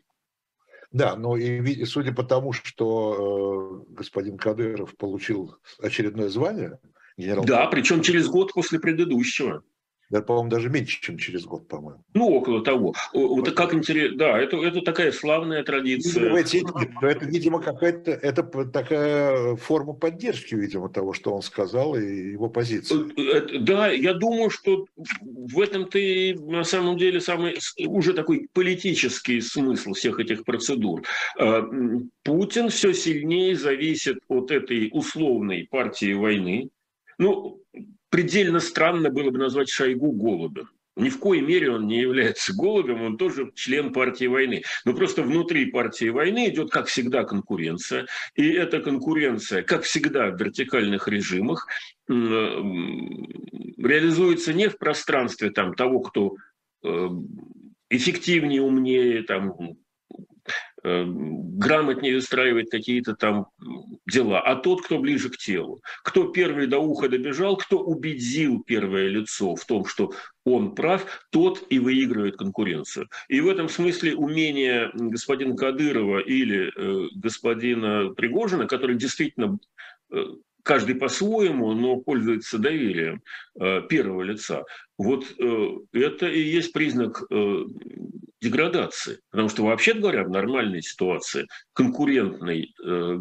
[0.91, 6.79] Да, но и судя по тому, что э, господин Кадыров получил очередное звание,
[7.17, 7.43] генерал...
[7.45, 9.63] Да, причем через год после предыдущего.
[10.09, 12.01] Да, по-моему, даже меньше, чем через год, по-моему.
[12.13, 12.95] Ну, около того.
[13.13, 14.17] Вот как интересно.
[14.17, 16.29] Да, это, это такая славная традиция.
[16.29, 22.49] Но это, видимо, какая-то это такая форма поддержки, видимо, того, что он сказал, и его
[22.49, 22.97] позиции.
[23.19, 29.41] Э, да, я думаю, что в этом-то и на самом деле самый уже такой политический
[29.41, 31.03] смысл всех этих процедур.
[31.37, 31.63] Э,
[32.23, 36.69] Путин все сильнее зависит от этой условной партии войны.
[37.17, 37.61] Ну,
[38.09, 40.69] предельно странно было бы назвать Шойгу голубем.
[40.95, 44.63] Ни в коей мере он не является голубем, он тоже член партии войны.
[44.83, 48.07] Но просто внутри партии войны идет, как всегда, конкуренция.
[48.35, 51.67] И эта конкуренция, как всегда в вертикальных режимах,
[52.07, 56.35] реализуется не в пространстве там, того, кто
[56.83, 57.09] э,
[57.89, 59.75] эффективнее, умнее, там, Э,
[61.05, 63.47] грамотнее устраивать какие-то там
[64.05, 65.81] дела, а тот, кто ближе к телу.
[66.03, 70.13] Кто первый до уха добежал, кто убедил первое лицо в том, что
[70.45, 73.09] он прав, тот и выигрывает конкуренцию.
[73.27, 79.57] И в этом смысле умение господина Кадырова или э, господина Пригожина, который действительно
[80.11, 80.23] э,
[80.67, 83.21] каждый по-своему, но пользуется доверием
[83.59, 84.65] э, первого лица.
[84.97, 87.63] Вот э, это и есть признак э,
[88.41, 89.19] деградации.
[89.31, 92.73] Потому что, вообще говоря, в нормальной ситуации, конкурентной,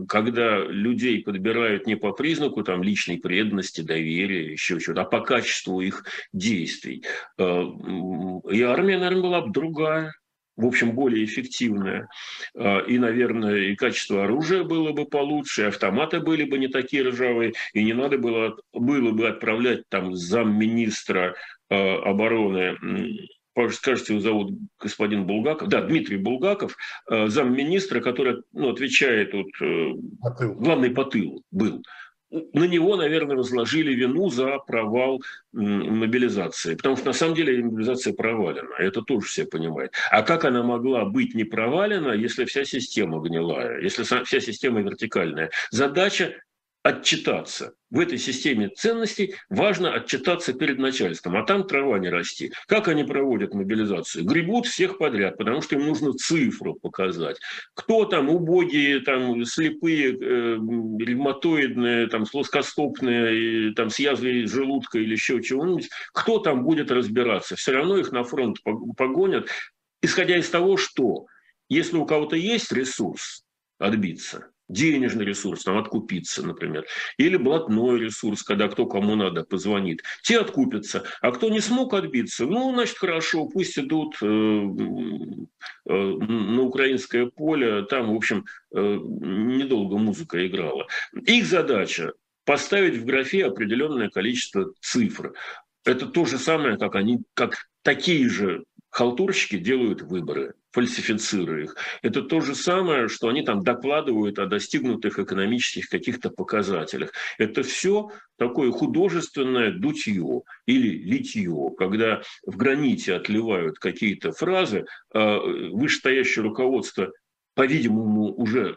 [0.09, 5.81] когда людей подбирают не по признаку там, личной преданности, доверия, еще чего-то, а по качеству
[5.81, 7.05] их действий.
[7.39, 10.13] И армия, наверное, была бы другая
[10.57, 12.09] в общем, более эффективная.
[12.55, 17.53] И, наверное, и качество оружия было бы получше, и автоматы были бы не такие ржавые,
[17.75, 21.35] и не надо было, было бы отправлять там замминистра
[21.69, 22.77] обороны
[23.73, 26.77] скажете, его зовут господин Булгаков, да, Дмитрий Булгаков,
[27.11, 29.93] э, замминистра, который ну, отвечает, вот, э,
[30.57, 31.83] главный по тылу был.
[32.53, 35.23] На него, наверное, возложили вину за провал
[35.53, 36.75] мобилизации.
[36.75, 38.75] Потому что на самом деле мобилизация провалена.
[38.79, 39.93] Это тоже все понимают.
[40.11, 45.51] А как она могла быть не провалена, если вся система гнилая, если вся система вертикальная?
[45.71, 46.35] Задача
[46.87, 47.75] отчитаться.
[47.91, 52.53] В этой системе ценностей важно отчитаться перед начальством, а там трава не расти.
[52.69, 54.25] Как они проводят мобилизацию?
[54.25, 57.39] Гребут всех подряд, потому что им нужно цифру показать.
[57.75, 65.43] Кто там убогие, там слепые, э, ревматоидные, там плоскостопные, там с язвой желудка или еще
[65.43, 67.57] чего-нибудь, кто там будет разбираться?
[67.57, 68.59] Все равно их на фронт
[68.97, 69.49] погонят,
[70.03, 71.27] исходя из того, что
[71.69, 73.43] если у кого-то есть ресурс
[73.79, 76.85] отбиться– денежный ресурс, там откупиться, например,
[77.19, 82.47] или блатной ресурс, когда кто кому надо позвонит, те откупятся, а кто не смог отбиться,
[82.47, 89.99] ну, значит, хорошо, пусть идут э, э, на украинское поле, там, в общем, э, недолго
[89.99, 90.87] музыка играла.
[91.27, 92.13] Их задача
[92.45, 95.35] поставить в графе определенное количество цифр.
[95.85, 101.77] Это то же самое, как они, как такие же халтурщики делают выборы, фальсифицируя их.
[102.03, 107.13] Это то же самое, что они там докладывают о достигнутых экономических каких-то показателях.
[107.39, 114.85] Это все такое художественное дутье или литье, когда в граните отливают какие-то фразы,
[115.15, 117.11] а вышестоящее руководство
[117.55, 118.77] по-видимому, уже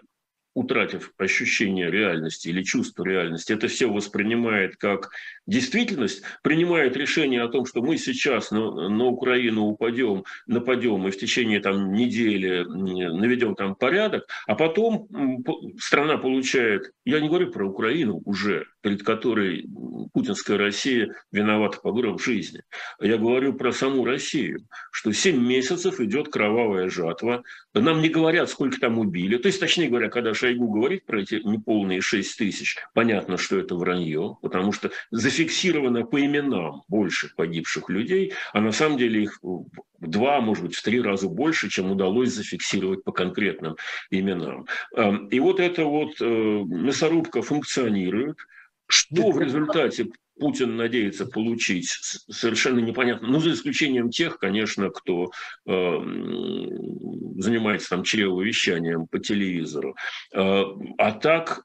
[0.60, 5.10] утратив ощущение реальности или чувство реальности, это все воспринимает как
[5.48, 11.17] действительность, принимает решение о том, что мы сейчас на, на Украину упадем, нападем и в
[11.17, 15.08] течение там, недели наведем там порядок, а потом
[15.80, 19.67] страна получает, я не говорю про Украину уже, перед которой
[20.13, 22.61] путинская Россия виновата по гроб жизни,
[22.99, 28.79] я говорю про саму Россию, что 7 месяцев идет кровавая жатва, нам не говорят, сколько
[28.79, 33.37] там убили, то есть, точнее говоря, когда Шойгу говорит про эти неполные 6 тысяч, понятно,
[33.37, 39.23] что это вранье, потому что зафиксировано по именам больше погибших людей, а на самом деле
[39.23, 39.65] их в
[39.99, 43.75] два, может быть, в три раза больше, чем удалось зафиксировать по конкретным
[44.09, 44.65] именам.
[44.95, 48.37] Эм, и вот эта вот э, мясорубка функционирует.
[48.89, 50.08] Что в результате
[50.39, 51.89] Путин надеется получить,
[52.32, 53.28] совершенно непонятно.
[53.28, 55.32] Ну, за исключением тех, конечно, кто
[55.67, 55.71] э,
[57.38, 59.95] занимается там чревовещанием по телевизору.
[60.34, 60.63] Э,
[60.97, 61.63] а так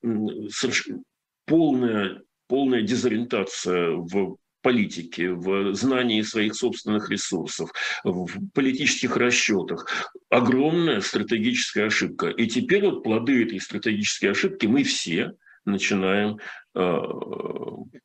[1.46, 7.70] полная, полная дезориентация в политике, в знании своих собственных ресурсов,
[8.02, 10.12] в политических расчетах.
[10.30, 12.28] Огромная стратегическая ошибка.
[12.28, 15.32] И теперь вот плоды этой стратегической ошибки мы все
[15.64, 16.38] начинаем
[16.74, 17.00] э,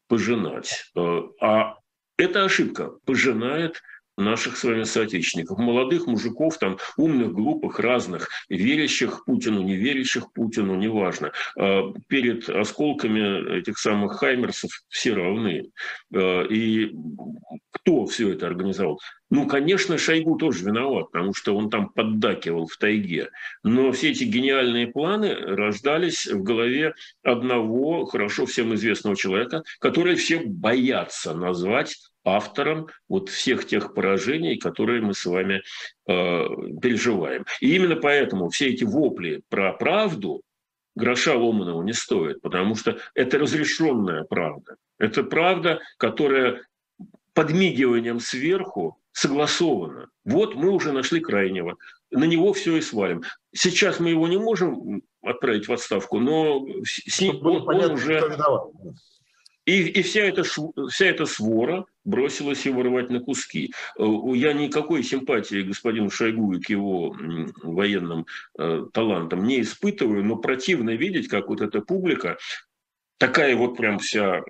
[0.08, 0.92] пожинать.
[0.96, 1.76] Э, а
[2.18, 3.82] эта ошибка пожинает
[4.20, 10.76] наших с вами соотечественников, молодых мужиков, там, умных, глупых, разных, верящих Путину, не верящих Путину,
[10.76, 11.32] неважно.
[11.58, 15.72] А, перед осколками этих самых хаймерсов все равны.
[16.14, 16.94] А, и
[17.72, 19.00] кто все это организовал?
[19.30, 23.30] Ну, конечно, Шойгу тоже виноват, потому что он там поддакивал в тайге.
[23.64, 30.40] Но все эти гениальные планы рождались в голове одного хорошо всем известного человека, который все
[30.40, 31.96] боятся назвать
[32.36, 35.62] автором вот всех тех поражений, которые мы с вами
[36.08, 36.48] э,
[36.82, 37.46] переживаем.
[37.62, 40.42] И именно поэтому все эти вопли про правду
[40.96, 44.76] гроша ломаного не стоят, потому что это разрешенная правда.
[44.98, 46.64] Это правда, которая
[47.34, 50.10] подмигиванием сверху согласована.
[50.26, 51.78] Вот мы уже нашли крайнего,
[52.12, 53.24] на него все и свалим.
[53.54, 58.38] Сейчас мы его не можем отправить в отставку, но с ним он, понятно, он уже...
[59.70, 63.72] И, и вся, эта, вся эта свора бросилась его рвать на куски.
[64.00, 64.04] Э,
[64.34, 67.16] я никакой симпатии господину Шойгу и к его
[67.62, 68.26] военным
[68.58, 72.40] э, талантам не испытываю, но противно видеть, как вот эта публика,
[73.20, 74.42] такая вот прям вся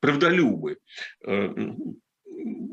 [0.00, 0.78] правдолюбы,
[1.26, 1.54] э,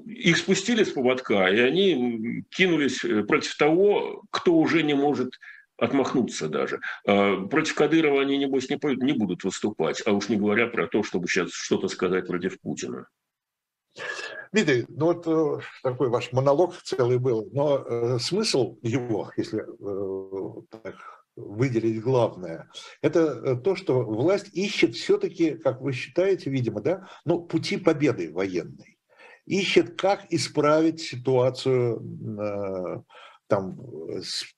[0.05, 5.33] их спустили с поводка, и они кинулись э, против того, кто уже не может
[5.81, 6.79] отмахнуться даже.
[7.05, 11.03] А, против Кадырова они, небось, не, не будут выступать, а уж не говоря про то,
[11.03, 13.07] чтобы сейчас что-то сказать против Путина.
[14.53, 20.61] Дмитрий, ну вот э, такой ваш монолог целый был, но э, смысл его, если э,
[20.69, 20.95] так
[21.35, 22.69] выделить главное,
[23.01, 28.97] это то, что власть ищет все-таки, как вы считаете, видимо, да, ну, пути победы военной.
[29.45, 32.95] Ищет, как исправить ситуацию,
[33.51, 33.77] там,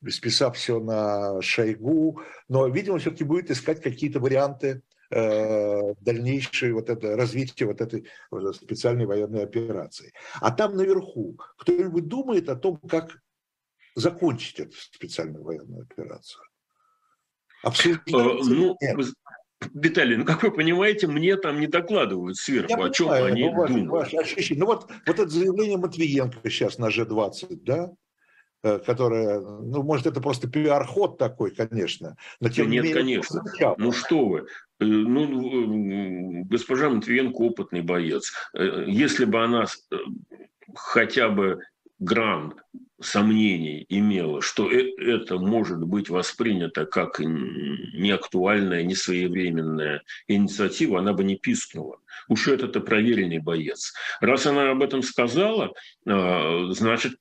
[0.10, 4.84] списав все на Шойгу, но, видимо, все-таки будет искать какие-то варианты
[5.16, 8.08] Э, дальнейшее вот это развитие вот этой
[8.54, 10.12] специальной военной операции.
[10.42, 13.20] А там наверху кто-нибудь думает о том, как
[13.94, 16.44] закончить эту специальную военную операцию?
[17.62, 18.52] Обсуждается?
[18.52, 18.76] Э, ну,
[19.76, 23.44] Виталий, ну как вы понимаете, мне там не докладывают сверху, Я о чем понимаю, они
[23.44, 23.90] ну, думают.
[23.92, 24.62] Ваше ощущение.
[24.62, 27.92] Ну вот, вот это заявление Матвиенко сейчас на G20, да?
[28.66, 32.16] Э, которая, ну, может, это просто пиар-ход такой, конечно.
[32.40, 33.44] Но тем да нет, менее, конечно.
[33.78, 34.40] Ну что вы,
[34.80, 38.32] э, ну, госпожа Матвиенко опытный боец.
[38.54, 39.66] Э, если бы она
[40.74, 41.60] хотя бы
[42.00, 42.54] гран
[43.02, 51.98] сомнений имела, что это может быть воспринято как неактуальная, несвоевременная инициатива, она бы не пискнула.
[52.30, 53.94] Уж этот-то проверенный боец.
[54.22, 55.74] Раз она об этом сказала,
[56.06, 57.18] значит,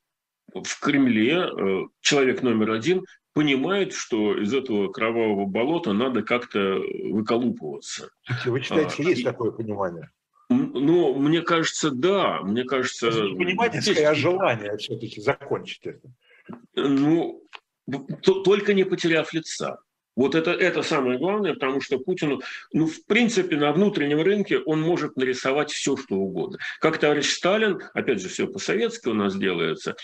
[0.53, 8.09] в Кремле э, человек номер один понимает, что из этого кровавого болота надо как-то выколупываться.
[8.45, 10.11] Вы считаете, а, есть и, такое понимание?
[10.49, 12.41] Ну, мне кажется, да.
[12.41, 13.09] Мне кажется...
[13.09, 13.99] Не понимание, есть...
[14.01, 16.11] а желание все-таки закончить это.
[16.75, 17.43] Ну,
[18.23, 19.79] только не потеряв лица.
[20.15, 22.41] Вот это, это самое главное, потому что Путину,
[22.71, 26.59] ну, в принципе, на внутреннем рынке он может нарисовать все, что угодно.
[26.79, 29.95] Как товарищ Сталин, опять же, все по-советски у нас делается,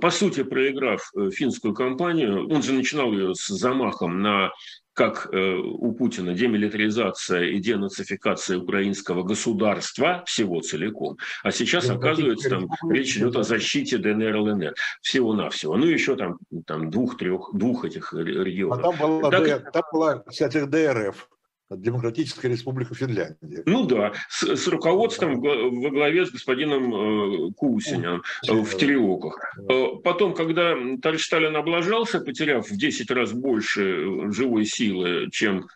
[0.00, 4.52] по сути, проиграв э, финскую кампанию, он же начинал ее с замахом на
[4.94, 12.68] как э, у Путина демилитаризация и денацификация украинского государства всего целиком, а сейчас, оказывается, там
[12.90, 15.76] речь идет о защите ДНР, ЛНР, всего-навсего.
[15.76, 18.78] Ну, еще там, там двух-трех, двух этих регионов.
[18.78, 21.28] А там была, так, там была кстати, ДРФ.
[21.70, 23.62] Демократическая Республика Финляндия.
[23.64, 29.38] Ну да, с, с руководством во главе с господином э, Кусиным э, в Тереоках.
[29.68, 30.76] Э, потом, когда
[31.16, 35.66] Сталин облажался, потеряв в 10 раз больше живой силы, чем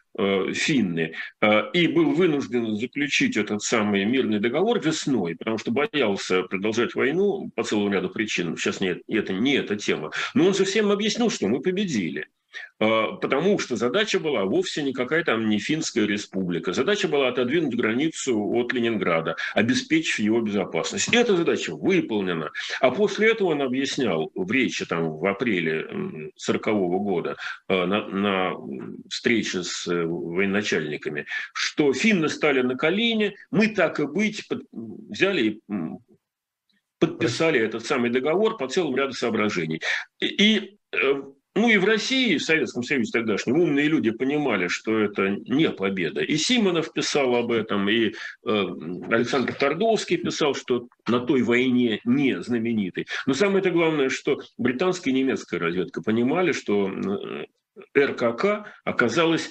[0.52, 1.14] финны,
[1.74, 7.62] и был вынужден заключить этот самый мирный договор весной, потому что боялся продолжать войну по
[7.62, 8.56] целому ряду причин.
[8.56, 10.10] Сейчас нет, это не эта тема.
[10.34, 12.26] Но он же всем объяснил, что мы победили.
[12.80, 16.72] А, потому что задача была вовсе не какая-то там не финская республика.
[16.72, 21.12] Задача была отодвинуть границу от Ленинграда, обеспечив его безопасность.
[21.12, 22.50] И эта задача выполнена.
[22.80, 26.66] А после этого он объяснял в речи там, в апреле 1940
[27.02, 27.36] года
[27.66, 28.52] а, на, на
[29.10, 35.42] встрече с э, военачальниками, что финны стали на колени, мы так и быть под, взяли
[35.42, 35.60] и
[36.98, 39.80] подписали этот самый договор по целому ряду соображений.
[40.20, 41.22] И, и э,
[41.58, 46.22] ну и в России, в Советском Союзе тогдашнем умные люди понимали, что это не победа.
[46.22, 48.12] И Симонов писал об этом, и э,
[49.10, 53.06] Александр Твардовский писал, что на той войне не знаменитый.
[53.26, 57.46] Но самое-то главное, что британская и немецкая разведка понимали, что э,
[57.98, 59.50] РКК оказалась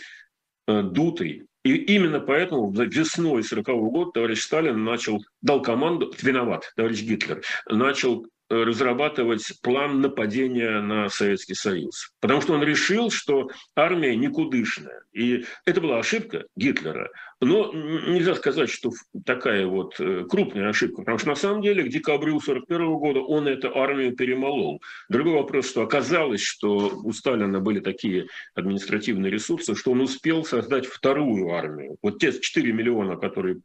[0.68, 1.44] э, дутой.
[1.64, 7.42] И именно поэтому весной 40 -го года товарищ Сталин начал, дал команду, виноват, товарищ Гитлер,
[7.70, 12.12] начал разрабатывать план нападения на Советский Союз.
[12.20, 15.04] Потому что он решил, что армия никудышная.
[15.14, 17.10] И это была ошибка Гитлера.
[17.40, 18.92] Но нельзя сказать, что
[19.26, 21.02] такая вот э, крупная ошибка.
[21.02, 24.82] Потому что на самом деле к декабрю 1941 года он эту армию перемолол.
[25.10, 30.88] Другой вопрос, что оказалось, что у Сталина были такие административные ресурсы, что он успел создать
[30.88, 31.98] вторую армию.
[32.02, 33.60] Вот те 4 миллиона, которые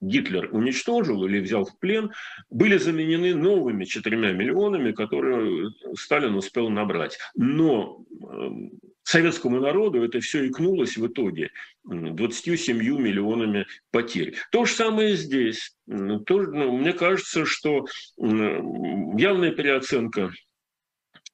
[0.00, 2.12] Гитлер уничтожил или взял в плен,
[2.50, 7.18] были заменены новыми четырьмя миллионами, которые Сталин успел набрать.
[7.34, 8.70] Но эм,
[9.02, 11.50] советскому народу это все икнулось в итоге
[11.84, 14.34] 27 миллионами потерь.
[14.50, 15.74] То же самое здесь.
[16.26, 17.86] Тоже, ну, мне кажется, что
[18.16, 20.32] явная переоценка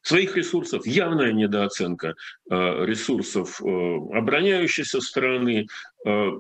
[0.03, 2.15] своих ресурсов, явная недооценка
[2.51, 2.55] э,
[2.87, 5.67] ресурсов э, обороняющейся страны,
[6.07, 6.31] э,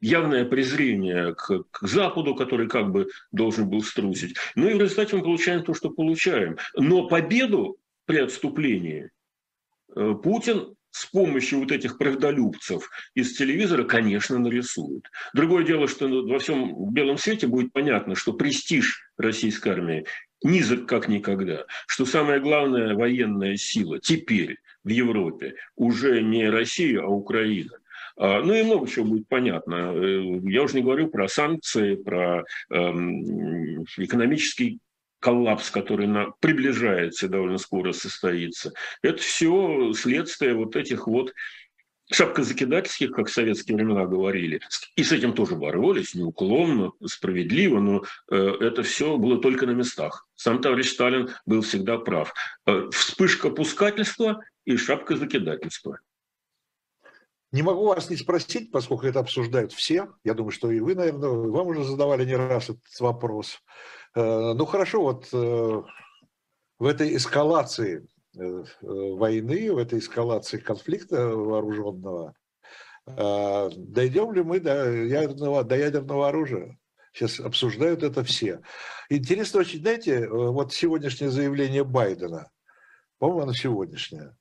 [0.00, 4.36] явное презрение к, к Западу, который как бы должен был струсить.
[4.54, 6.58] Ну и в результате мы получаем то, что получаем.
[6.74, 9.10] Но победу при отступлении
[9.94, 15.04] э, Путин с помощью вот этих правдолюбцев из телевизора, конечно, нарисует.
[15.34, 20.06] Другое дело, что во всем белом свете будет понятно, что престиж российской армии
[20.42, 27.08] низок как никогда, что самая главная военная сила теперь в Европе уже не Россия, а
[27.08, 27.72] Украина
[28.18, 29.92] ну и много чего будет понятно.
[29.94, 34.80] Э, я уже не говорю про санкции, про эм, экономический
[35.20, 38.72] коллапс, который на, приближается довольно скоро состоится.
[39.02, 41.32] Это все следствие вот этих вот
[42.12, 44.60] шапкозакидательских, как в советские времена говорили,
[44.94, 50.26] и с этим тоже боролись, неуклонно, справедливо, но э, это все было только на местах.
[50.36, 52.32] Сам товарищ Сталин был всегда прав.
[52.66, 55.98] Э, вспышка пускательства и шапка закидательства.
[57.52, 60.08] Не могу вас не спросить, поскольку это обсуждают все.
[60.24, 63.60] Я думаю, что и вы, наверное, вам уже задавали не раз этот вопрос.
[64.14, 65.82] Э, ну хорошо, вот э,
[66.78, 68.06] в этой эскалации
[68.38, 72.34] Э, войны, в этой эскалации конфликта вооруженного,
[73.06, 76.78] дойдем ли мы до ядерного, до ядерного оружия?
[77.12, 78.60] Сейчас обсуждают это все.
[79.08, 82.50] Интересно очень, знаете, вот сегодняшнее заявление Байдена,
[83.18, 84.36] по-моему, оно сегодняшнее,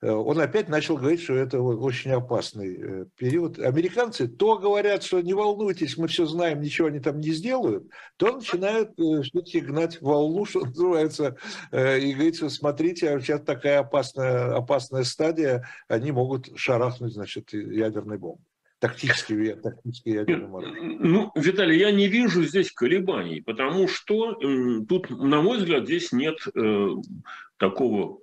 [0.00, 3.58] он опять начал говорить, что это очень опасный э, период.
[3.58, 8.36] Американцы то говорят, что не волнуйтесь, мы все знаем, ничего они там не сделают, то
[8.36, 11.36] начинают э, все-таки гнать волну, что называется,
[11.72, 18.44] и говорить, смотрите, а сейчас такая опасная, опасная стадия, они могут шарахнуть, значит, ядерной бомбой.
[18.78, 20.98] Тактически, тактически ядерным оружием.
[21.00, 24.34] Ну, Виталий, я не вижу здесь колебаний, потому что
[24.88, 26.88] тут, на мой взгляд, здесь нет э,
[27.56, 28.20] такого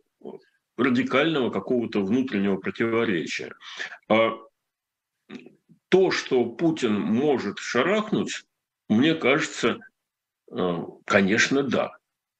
[0.77, 3.53] радикального какого-то внутреннего противоречия.
[4.09, 4.37] А
[5.89, 8.43] то, что Путин может шарахнуть,
[8.89, 9.79] мне кажется,
[10.51, 11.91] э, конечно, да.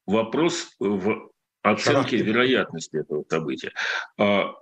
[0.06, 1.32] Вопрос в
[1.64, 3.72] оценке вероятности этого события.
[4.20, 4.54] А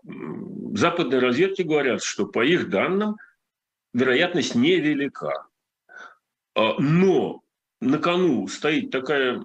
[0.73, 3.17] западные разведки говорят, что по их данным
[3.93, 5.47] вероятность невелика.
[6.55, 7.41] А, но
[7.81, 9.43] на кону стоит такая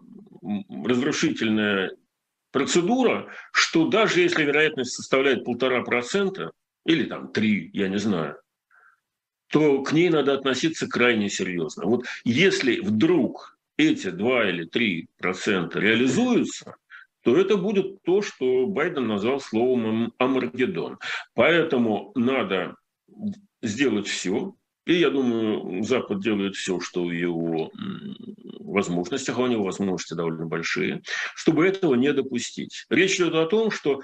[0.85, 1.93] разрушительная
[2.59, 6.51] процедура, что даже если вероятность составляет полтора процента,
[6.85, 8.37] или там три, я не знаю,
[9.47, 11.87] то к ней надо относиться крайне серьезно.
[11.87, 16.75] Вот если вдруг эти 2 или 3 процента реализуются,
[17.23, 20.99] то это будет то, что Байден назвал словом «амаргеддон».
[21.35, 22.75] Поэтому надо
[23.63, 24.57] сделать все,
[24.89, 27.71] и я думаю, Запад делает все, что в его
[28.59, 31.03] возможностях, а у него возможности довольно большие,
[31.35, 32.87] чтобы этого не допустить.
[32.89, 34.01] Речь идет о том, что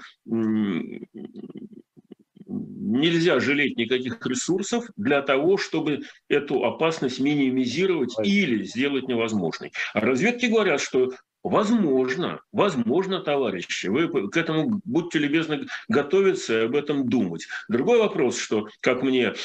[2.47, 9.71] нельзя жалеть никаких ресурсов для того, чтобы эту опасность минимизировать или сделать невозможной.
[9.95, 11.11] А разведки говорят, что
[11.45, 17.45] Возможно, возможно, товарищи, вы к этому будьте любезны готовиться и об этом думать.
[17.69, 19.35] Другой вопрос, что, как мне,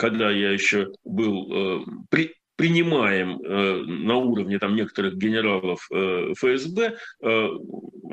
[0.00, 6.96] когда я еще был э, при, принимаем э, на уровне там, некоторых генералов э, ФСБ,
[7.22, 7.48] э,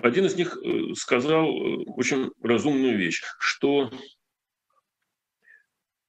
[0.04, 3.90] один из них э, сказал э, очень разумную вещь, что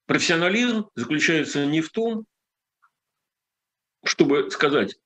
[0.05, 2.27] профессионализм заключается не в том,
[4.05, 4.97] чтобы сказать,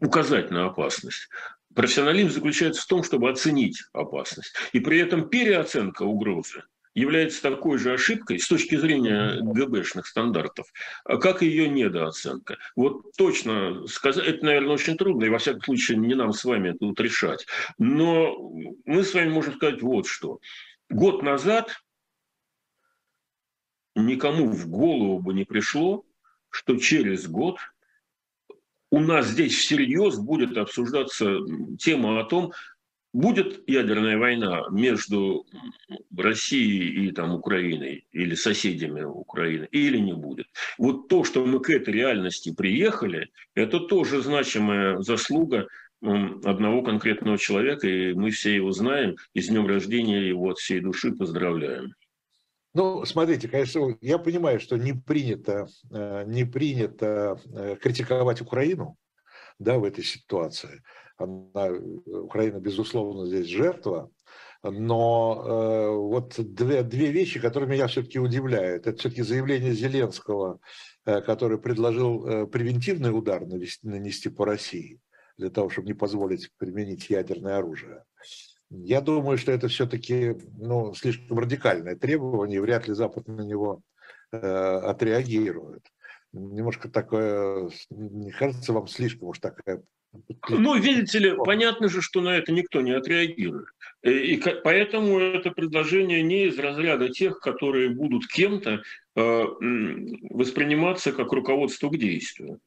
[0.00, 1.28] указать на опасность.
[1.74, 4.54] Профессионализм заключается в том, чтобы оценить опасность.
[4.72, 6.64] И при этом переоценка угрозы
[6.94, 10.72] является такой же ошибкой с точки зрения ГБшных стандартов,
[11.04, 12.56] как и ее недооценка.
[12.74, 16.70] Вот точно сказать, это, наверное, очень трудно, и во всяком случае не нам с вами
[16.70, 17.46] это решать.
[17.76, 18.34] Но
[18.86, 20.40] мы с вами можем сказать вот что.
[20.88, 21.76] Год назад
[23.94, 26.06] никому в голову бы не пришло,
[26.48, 27.58] что через год–
[28.90, 31.38] у нас здесь всерьез будет обсуждаться
[31.78, 32.52] тема о том,
[33.12, 35.46] будет ядерная война между
[36.14, 40.46] Россией и там, Украиной или соседями Украины, или не будет.
[40.78, 45.66] Вот то, что мы к этой реальности приехали, это тоже значимая заслуга
[46.02, 50.80] одного конкретного человека, и мы все его знаем, и с днем рождения его от всей
[50.80, 51.94] души поздравляем.
[52.76, 58.98] Ну, смотрите, конечно, я понимаю, что не принято, э, не принято э, критиковать Украину
[59.58, 60.82] да, в этой ситуации.
[61.16, 61.70] Она,
[62.04, 64.10] Украина, безусловно, здесь жертва,
[64.62, 68.86] но э, вот две, две вещи, которые меня все-таки удивляют.
[68.86, 70.60] Это все-таки заявление Зеленского,
[71.06, 75.00] э, который предложил э, превентивный удар нанести, нанести по России
[75.38, 78.04] для того, чтобы не позволить применить ядерное оружие.
[78.70, 83.80] Я думаю, что это все-таки ну, слишком радикальное требование, и вряд ли Запад на него
[84.32, 85.82] э, отреагирует.
[86.32, 89.82] Немножко такое, не кажется вам слишком уж такая
[90.48, 93.68] ну, видите ли, понятно же, что на это никто не отреагирует.
[94.02, 98.82] Э, и поэтому это предложение не из разряда тех, которые будут кем-то
[99.14, 99.44] э,
[100.30, 102.60] восприниматься как руководство к действию.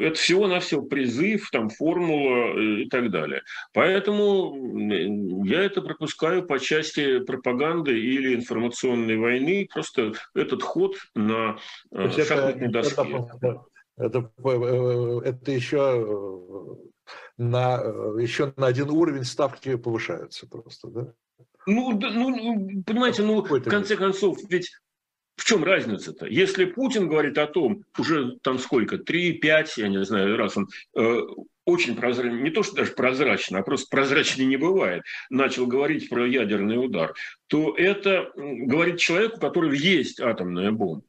[0.00, 3.42] Это всего-навсего призыв, там, формула и так далее.
[3.72, 4.54] Поэтому
[5.44, 9.68] я это пропускаю по части пропаганды или информационной войны.
[9.72, 11.58] Просто этот ход на
[11.92, 13.24] шахматной доске.
[13.98, 16.78] Это, это, это еще
[17.38, 17.76] на,
[18.20, 21.12] еще на один уровень ставки повышаются просто, да?
[21.66, 24.70] Ну, ну, понимаете, ну, в конце концов, ведь
[25.36, 26.26] в чем разница-то?
[26.26, 31.20] Если Путин говорит о том, уже там сколько, 3-5, я не знаю, раз он э,
[31.66, 36.26] очень прозрачно, не то что даже прозрачно, а просто прозрачнее не бывает, начал говорить про
[36.26, 37.14] ядерный удар,
[37.48, 41.04] то это говорит человеку, у которого есть атомная бомба.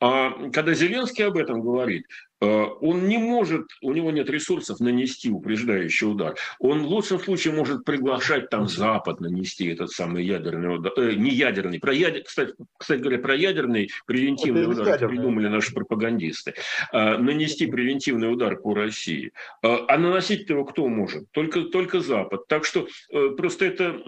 [0.00, 2.06] А когда Зеленский об этом говорит,
[2.40, 6.36] э, он не может, у него нет ресурсов нанести упреждающий удар.
[6.60, 11.30] Он в лучшем случае может приглашать там Запад нанести этот самый ядерный удар, э, не
[11.30, 15.16] ядерный, про ядер, кстати, кстати говоря, про ядерный превентивный это удар ядерный.
[15.16, 16.54] придумали наши пропагандисты.
[16.92, 19.32] А, нанести превентивный удар по России.
[19.62, 21.28] А, а наносить его кто может?
[21.32, 22.46] Только, только Запад.
[22.46, 24.00] Так что э, просто это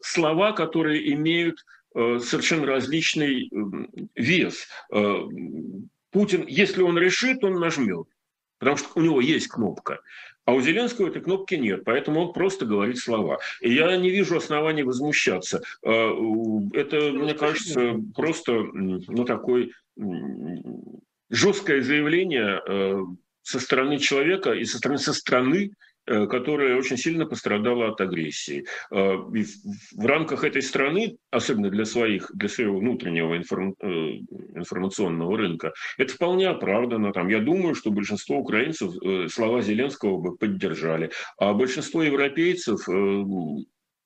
[0.00, 1.75] слова, которые имеют Э,
[2.20, 3.50] совершенно различный
[4.14, 4.68] вес.
[4.92, 5.14] Э,
[6.10, 8.06] Путин, если он решит, он нажмет,
[8.58, 10.00] потому что у него есть кнопка.
[10.44, 13.38] А у Зеленского этой кнопки нет, поэтому он просто говорит слова.
[13.60, 15.62] И я не вижу оснований возмущаться.
[15.82, 16.12] Э,
[16.74, 19.70] это, мне кажется, просто ну, такое
[21.30, 22.60] жесткое заявление
[23.42, 28.64] со стороны человека и со стороны, со стороны Э, которая очень сильно пострадала от агрессии.
[28.90, 29.44] Э, и
[29.96, 33.86] в рамках этой страны, особенно для, своих, для своего внутреннего информ, э,
[34.54, 37.12] информационного рынка, это вполне оправдано.
[37.12, 38.92] Там, я думаю, что большинство украинцев
[39.32, 42.86] слова Зеленского бы поддержали, а большинство европейцев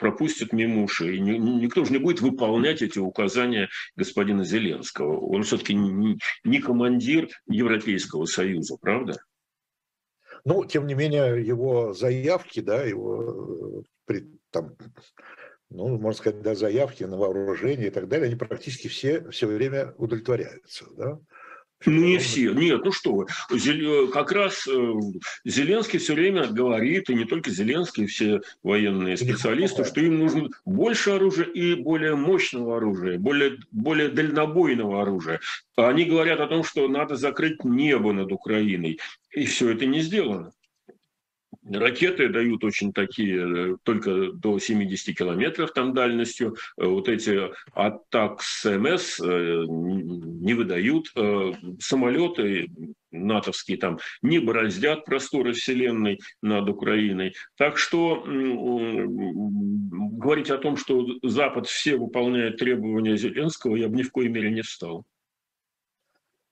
[0.01, 1.21] пропустят мимо ушей.
[1.21, 5.21] Никто же не будет выполнять эти указания господина Зеленского.
[5.21, 9.19] Он все-таки не командир Европейского Союза, правда?
[10.45, 14.14] Ну, тем не менее, его заявки, да, его э,
[14.51, 14.76] там,
[15.68, 19.95] ну, можно сказать, да, заявки на вооружение и так далее, они практически все все время
[19.99, 21.18] удовлетворяются, да.
[21.87, 22.53] Ну, не все.
[22.53, 23.26] Нет, ну что вы.
[23.51, 24.93] Э, как раз э,
[25.45, 31.11] Зеленский все время говорит, и не только Зеленский, все военные специалисты, что им нужно больше
[31.11, 35.41] оружия и более мощного оружия, более, более дальнобойного оружия.
[35.76, 38.99] Они говорят о том, что надо закрыть небо над Украиной.
[39.31, 40.53] И все это не сделано.
[41.69, 46.57] Ракеты дают очень такие, э, только до 70 километров там дальностью.
[46.79, 51.13] Э, вот эти атак с МС э, не выдают.
[51.79, 52.71] Самолеты
[53.11, 57.35] натовские там не бороздят просторы Вселенной над Украиной.
[57.57, 58.25] Так что
[60.21, 64.51] говорить о том, что Запад все выполняет требования Зеленского, я бы ни в коей мере
[64.51, 65.05] не стал.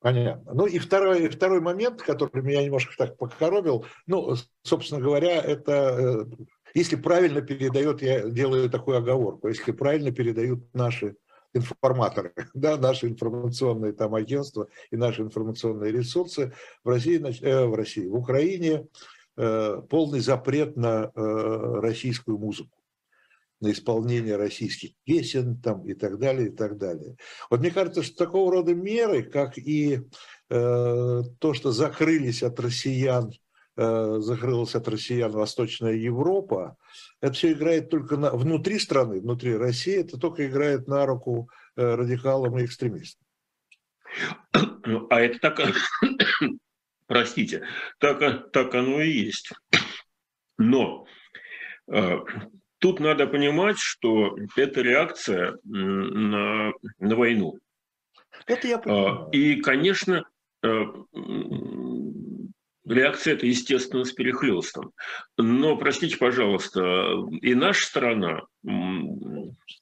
[0.01, 0.55] Понятно.
[0.55, 6.45] Ну и второй, второй момент, который меня немножко так покоробил, ну, собственно говоря, это э,
[6.75, 11.17] если правильно передает, я делаю такую оговорку, если правильно передают наши
[11.53, 16.53] информаторы, да, наши информационные там агентства и наши информационные ресурсы
[16.85, 18.87] в России, э, в России, в Украине
[19.37, 22.78] э, полный запрет на э, российскую музыку
[23.61, 27.17] на исполнение российских песен там, и так далее, и так далее.
[27.51, 30.01] Вот мне кажется, что такого рода меры, как и
[30.49, 33.33] э, то, что закрылись от россиян,
[33.77, 36.77] э, закрылась от россиян Восточная Европа,
[37.21, 41.95] это все играет только на, внутри страны, внутри России, это только играет на руку э,
[41.95, 43.25] радикалам и экстремистам.
[45.11, 45.61] А это так,
[47.07, 47.67] простите,
[47.99, 49.51] так, так оно и есть.
[50.57, 51.07] Но
[51.91, 52.19] э,
[52.79, 57.59] Тут надо понимать, что это реакция на, на войну.
[58.47, 59.29] Это я а, понимаю.
[59.33, 60.24] И, конечно,
[60.62, 60.85] э,
[62.89, 64.93] реакция это, естественно, с перехлестом.
[65.37, 68.43] Но, простите, пожалуйста, и наша страна,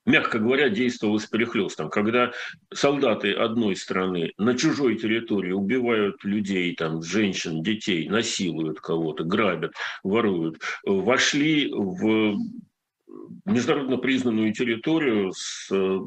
[0.04, 1.90] мягко говоря, действовала с перехлестом.
[1.90, 2.32] Когда
[2.72, 9.72] солдаты одной страны на чужой территории убивают людей, там, женщин, детей, насилуют кого-то, грабят,
[10.02, 12.36] воруют, вошли в
[13.44, 16.00] международно признанную территорию с э,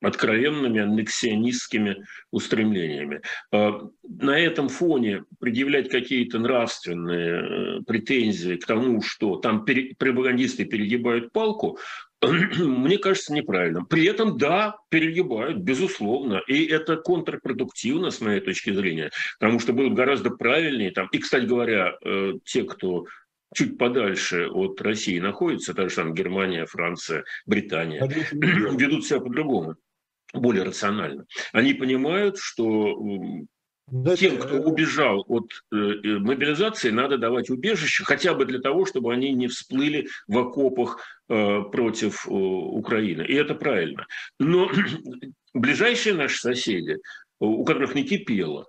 [0.00, 3.20] откровенными аннексионистскими устремлениями.
[3.52, 9.64] Э, на этом фоне предъявлять какие-то нравственные э, претензии к тому, что там
[9.98, 11.78] пропагандисты перегибают палку,
[12.22, 13.86] мне кажется неправильным.
[13.86, 16.42] При этом, да, перегибают, безусловно.
[16.48, 19.10] И это контрпродуктивно, с моей точки зрения.
[19.38, 20.90] Потому что было бы гораздо правильнее.
[20.90, 21.96] Там, и, кстати говоря,
[22.44, 23.06] те, кто
[23.54, 29.76] чуть подальше от России находятся, та же там Германия, Франция, Британия, ведут себя по-другому.
[30.32, 31.26] более рационально.
[31.52, 32.96] Они понимают, что
[33.90, 38.84] но Тем, кто убежал от э, э, мобилизации, надо давать убежище, хотя бы для того,
[38.84, 43.22] чтобы они не всплыли в окопах э, против э, Украины.
[43.22, 44.06] И это правильно.
[44.38, 44.70] Но
[45.54, 46.98] ближайшие наши соседи,
[47.40, 48.66] у которых не кипело,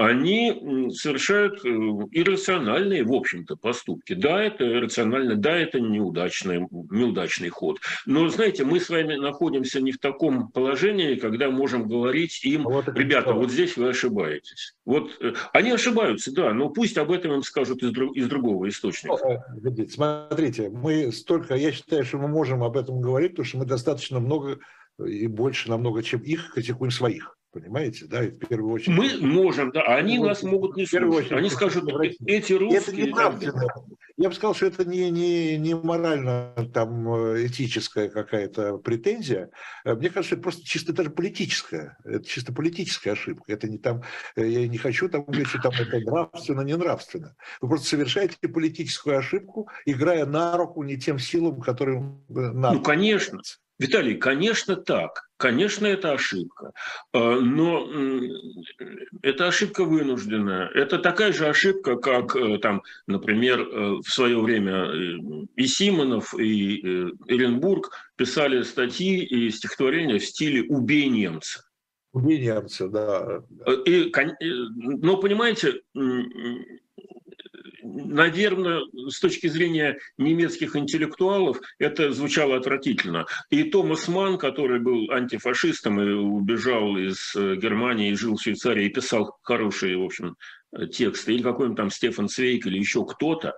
[0.00, 4.14] они совершают э, иррациональные, в общем-то, поступки.
[4.14, 7.80] Да, это рационально, да, это неудачный, неудачный ход.
[8.06, 12.88] Но, знаете, мы с вами находимся не в таком положении, когда можем говорить им, вот
[12.88, 14.74] ребята, вот здесь вы ошибаетесь.
[14.86, 19.44] Вот э, они ошибаются, да, но пусть об этом им скажут из, из другого источника.
[19.62, 23.66] Э, смотрите, мы столько, я считаю, что мы можем об этом говорить, потому что мы
[23.66, 24.60] достаточно много
[24.98, 27.36] и больше намного, чем их, критикуем своих.
[27.52, 28.96] Понимаете, да, и в первую очередь.
[28.96, 31.10] Мы можем, да, а они ну, нас могут не слушать.
[31.10, 31.84] Очередь, они скажут,
[32.26, 32.80] эти русские.
[32.80, 33.64] Это не нравственно.
[34.16, 39.50] Я бы сказал, что это не, не, не морально там э, этическая какая-то претензия.
[39.84, 41.96] Э, мне кажется, это просто чисто даже политическая.
[42.04, 43.50] Это чисто политическая ошибка.
[43.50, 44.02] Это не там,
[44.36, 47.34] э, я не хочу там говорить, что там это нравственно, не нравственно.
[47.62, 52.76] Вы просто совершаете политическую ошибку, играя на руку не тем силам, которым надо.
[52.76, 53.40] Ну, конечно.
[53.80, 56.72] Виталий, конечно так, конечно это ошибка,
[57.14, 57.88] э, но
[59.22, 60.68] это ошибка вынужденная.
[60.74, 64.92] Это такая же ошибка, как, э, там, например, э, в свое время
[65.56, 66.82] и Симонов, и
[67.26, 71.64] Эренбург писали статьи и стихотворения в стиле «убей немца».
[72.12, 73.42] Убей немца, да.
[73.86, 74.12] И,
[74.42, 75.80] но, понимаете,
[77.82, 83.26] наверное, с точки зрения немецких интеллектуалов это звучало отвратительно.
[83.50, 88.90] И Томас Ман, который был антифашистом и убежал из э, Германии жил в Швейцарии, и
[88.90, 90.36] писал хорошие, в общем,
[90.72, 93.54] э, тексты, или какой-нибудь там Стефан Цвейк или еще кто-то,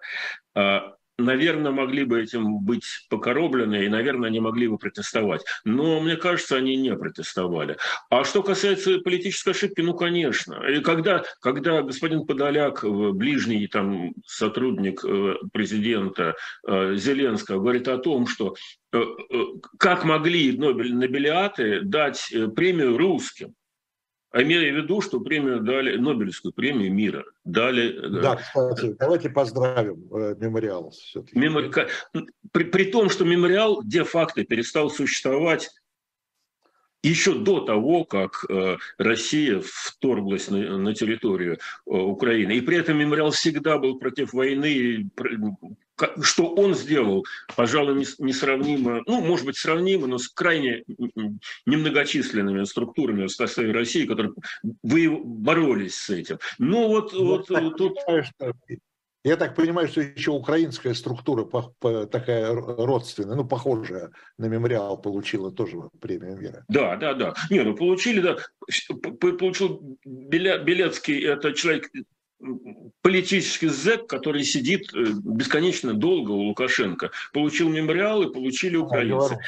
[0.54, 5.42] а, наверное, могли бы этим быть покороблены, и, наверное, они могли бы протестовать.
[5.64, 7.76] Но, мне кажется, они не протестовали.
[8.10, 10.54] А что касается политической ошибки, ну, конечно.
[10.68, 16.34] И когда, когда господин Подоляк, ближний там, сотрудник э, президента
[16.66, 18.54] э, Зеленского, говорит о том, что
[18.92, 19.02] э,
[19.78, 23.54] как могли Нобелиаты дать премию русским,
[24.34, 28.18] имея в виду, что премию дали, Нобелевскую премию мира дали...
[28.18, 30.92] Э, да, кстати, давайте поздравим э, мемориал.
[31.32, 31.70] Мемори...
[32.52, 35.70] При, при том, что мемориал де-факто перестал существовать
[37.02, 41.58] еще до того, как э, Россия вторглась на, на территорию э,
[41.90, 42.52] Украины.
[42.52, 45.10] И при этом мемориал всегда был против войны.
[46.20, 47.24] Что он сделал,
[47.54, 50.84] пожалуй, несравнимо, ну, может быть, сравнимо, но с крайне
[51.66, 54.32] немногочисленными структурами в составе России, которые
[54.82, 56.38] вы боролись с этим.
[56.58, 57.98] Ну, вот, ну, вот тут...
[59.24, 61.46] Я так понимаю, что еще украинская структура
[62.06, 66.64] такая родственная, ну, похожая на мемориал, получила тоже премию мира.
[66.68, 67.34] Да, да, да.
[67.48, 68.38] Не, ну, получили, да.
[69.20, 71.88] Получил Белецкий, это человек
[73.02, 77.10] политический зэк, который сидит э, бесконечно долго у Лукашенко.
[77.32, 79.38] Получил мемориал и получили украинцы.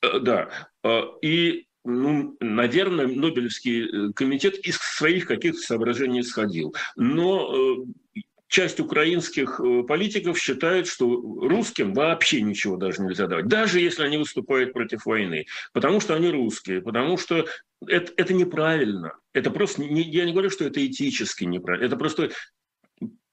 [0.00, 0.48] А, да.
[0.82, 6.74] Э, и ну, наверное, Нобелевский э, комитет из своих каких-то соображений сходил.
[6.96, 7.84] Но
[8.52, 14.18] часть украинских э, политиков считает, что русским вообще ничего даже нельзя давать, даже если они
[14.18, 17.46] выступают против войны, потому что они русские, потому что
[17.86, 19.16] это, это неправильно.
[19.32, 22.30] Это просто, не, я не говорю, что это этически неправильно, это просто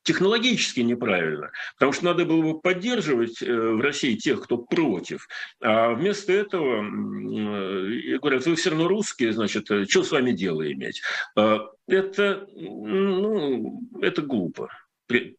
[0.03, 5.27] технологически неправильно, потому что надо было бы поддерживать э, в России тех, кто против.
[5.59, 11.01] А вместо этого э, говорят, вы все равно русские, значит, что с вами дело иметь?
[11.35, 14.69] Это, ну, это глупо.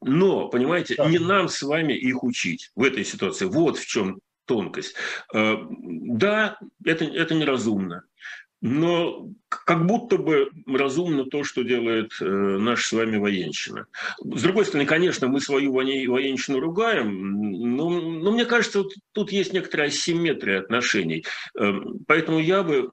[0.00, 1.08] Но, понимаете, да.
[1.08, 3.46] не нам с вами их учить в этой ситуации.
[3.46, 4.94] Вот в чем тонкость.
[5.32, 8.02] Э, да, это, это неразумно.
[8.62, 13.86] Но как будто бы разумно то, что делает э, наша с вами военщина.
[14.18, 19.54] С другой стороны, конечно, мы свою военщину ругаем, но, но мне кажется, вот тут есть
[19.54, 21.24] некоторая асимметрия отношений.
[21.58, 21.72] Э,
[22.06, 22.90] поэтому я бы,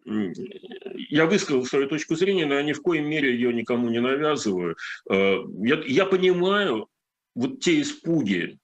[1.10, 4.76] я высказал свою точку зрения, но я ни в коей мере ее никому не навязываю.
[5.10, 6.88] Э, я, я понимаю
[7.36, 8.58] вот те испуги,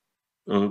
[0.48, 0.70] э,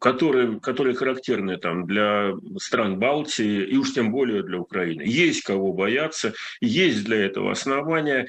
[0.00, 5.02] которые, которые характерны там, для стран Балтии и уж тем более для Украины.
[5.02, 8.26] Есть кого бояться, есть для этого основания.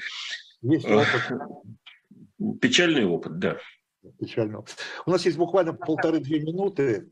[0.62, 2.60] Есть опыт.
[2.60, 3.58] Печальный опыт, да.
[4.18, 4.64] Печально.
[5.06, 7.10] У нас есть буквально полторы-две минуты.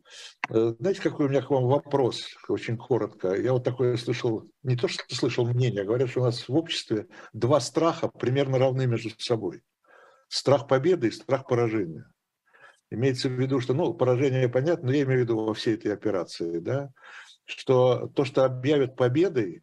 [0.49, 3.35] Э, знаете, какой у меня к вам вопрос, очень коротко.
[3.35, 6.55] Я вот такое слышал, не то что слышал мнение, а говорят, что у нас в
[6.55, 9.63] обществе два страха примерно равны между собой.
[10.29, 12.11] Страх победы и страх поражения.
[12.91, 15.93] Имеется в виду, что, ну, поражение понятно, но я имею в виду во всей этой
[15.93, 16.93] операции, да.
[17.45, 19.63] что то, что объявят победой,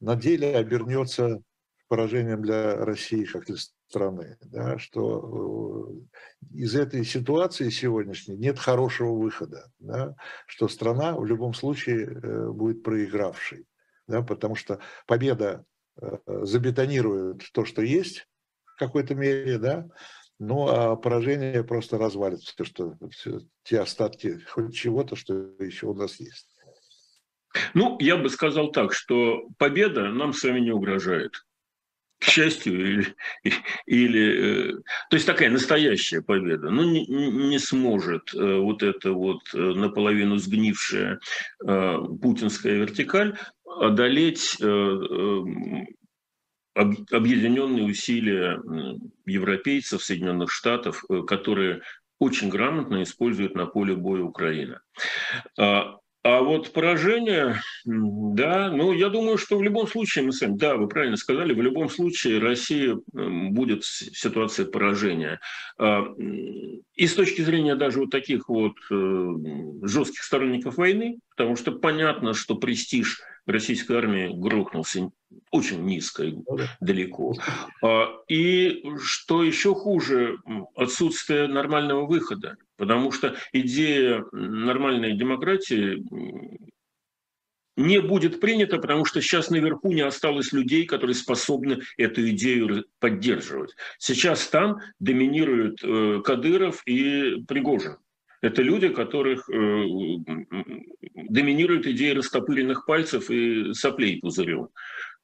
[0.00, 1.42] на деле обернется
[1.88, 3.56] поражением для России как для
[3.88, 5.90] страны, да, что
[6.52, 10.14] э, из этой ситуации сегодняшней нет хорошего выхода, да,
[10.46, 13.66] что страна в любом случае э, будет проигравшей,
[14.06, 15.64] да, потому что победа
[16.00, 18.28] э, забетонирует то, что есть
[18.64, 19.88] в какой-то мере, да,
[20.38, 25.94] ну а поражение просто развалит все, что все, те остатки хоть чего-то, что еще у
[25.94, 26.46] нас есть.
[27.72, 31.32] Ну, я бы сказал так, что победа нам с вами не угрожает
[32.18, 33.06] к счастью, или,
[33.86, 34.70] или...
[34.70, 34.72] Э,
[35.10, 36.70] то есть такая настоящая победа.
[36.70, 41.20] Ну, не, не сможет э, вот эта вот э, наполовину сгнившая
[41.60, 44.56] путинская вертикаль одолеть
[46.74, 48.60] объединенные усилия
[49.26, 51.82] европейцев, Соединенных Штатов, которые
[52.18, 54.80] очень грамотно используют на поле боя Украина.
[56.24, 60.88] А, вот поражение, да, ну, я думаю, что в любом случае, мы сами, да, вы
[60.88, 65.40] правильно сказали, в любом случае Россия будет в ситуации поражения.
[65.78, 66.04] А,
[66.94, 69.28] и с точки зрения даже вот таких вот э,
[69.82, 75.10] жестких сторонников войны, потому что понятно, что престиж российской армии грохнулся
[75.50, 77.34] очень низко и ну далеко.
[77.82, 80.38] А, и что еще хуже,
[80.74, 82.56] отсутствие нормального выхода.
[82.78, 86.02] Потому что идея нормальной демократии
[87.76, 93.74] не будет принята, потому что сейчас наверху не осталось людей, которые способны эту идею поддерживать.
[93.98, 97.98] Сейчас там доминируют э, Кадыров и Пригожин.
[98.40, 99.54] Это люди, которых э,
[101.28, 104.68] доминирует идея растопыренных пальцев и соплей пузырем.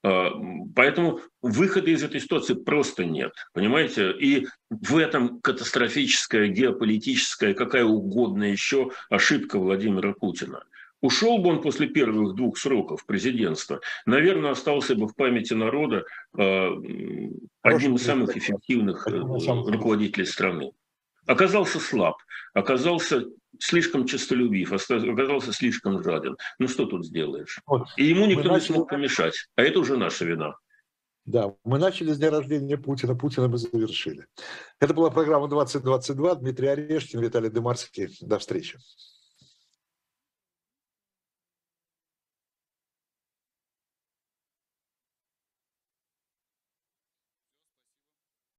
[0.05, 0.31] А,
[0.77, 4.13] поэтому выхода из этой ситуации просто нет, понимаете?
[4.13, 10.63] И в этом катастрофическая, геополитическая, какая угодно еще ошибка Владимира Путина.
[11.01, 16.05] Ушел бы он после первых двух сроков президентства, наверное, остался бы в памяти народа
[16.37, 16.69] э,
[17.63, 20.73] одним из самых эффективных э, руководителей страны.
[21.27, 22.17] Оказался слаб,
[22.53, 23.25] оказался
[23.59, 26.37] слишком честолюбив, оказался слишком жаден.
[26.59, 27.61] Ну что тут сделаешь?
[27.67, 27.89] Вот.
[27.97, 29.35] И ему никто мы не смог помешать.
[29.57, 30.55] А это уже наша вина.
[31.27, 34.27] Да, мы начали с дня рождения Путина, Путина мы завершили.
[34.79, 36.35] Это была программа 2022.
[36.35, 38.15] Дмитрий Орешкин, Виталий Дымарский.
[38.21, 38.79] До встречи.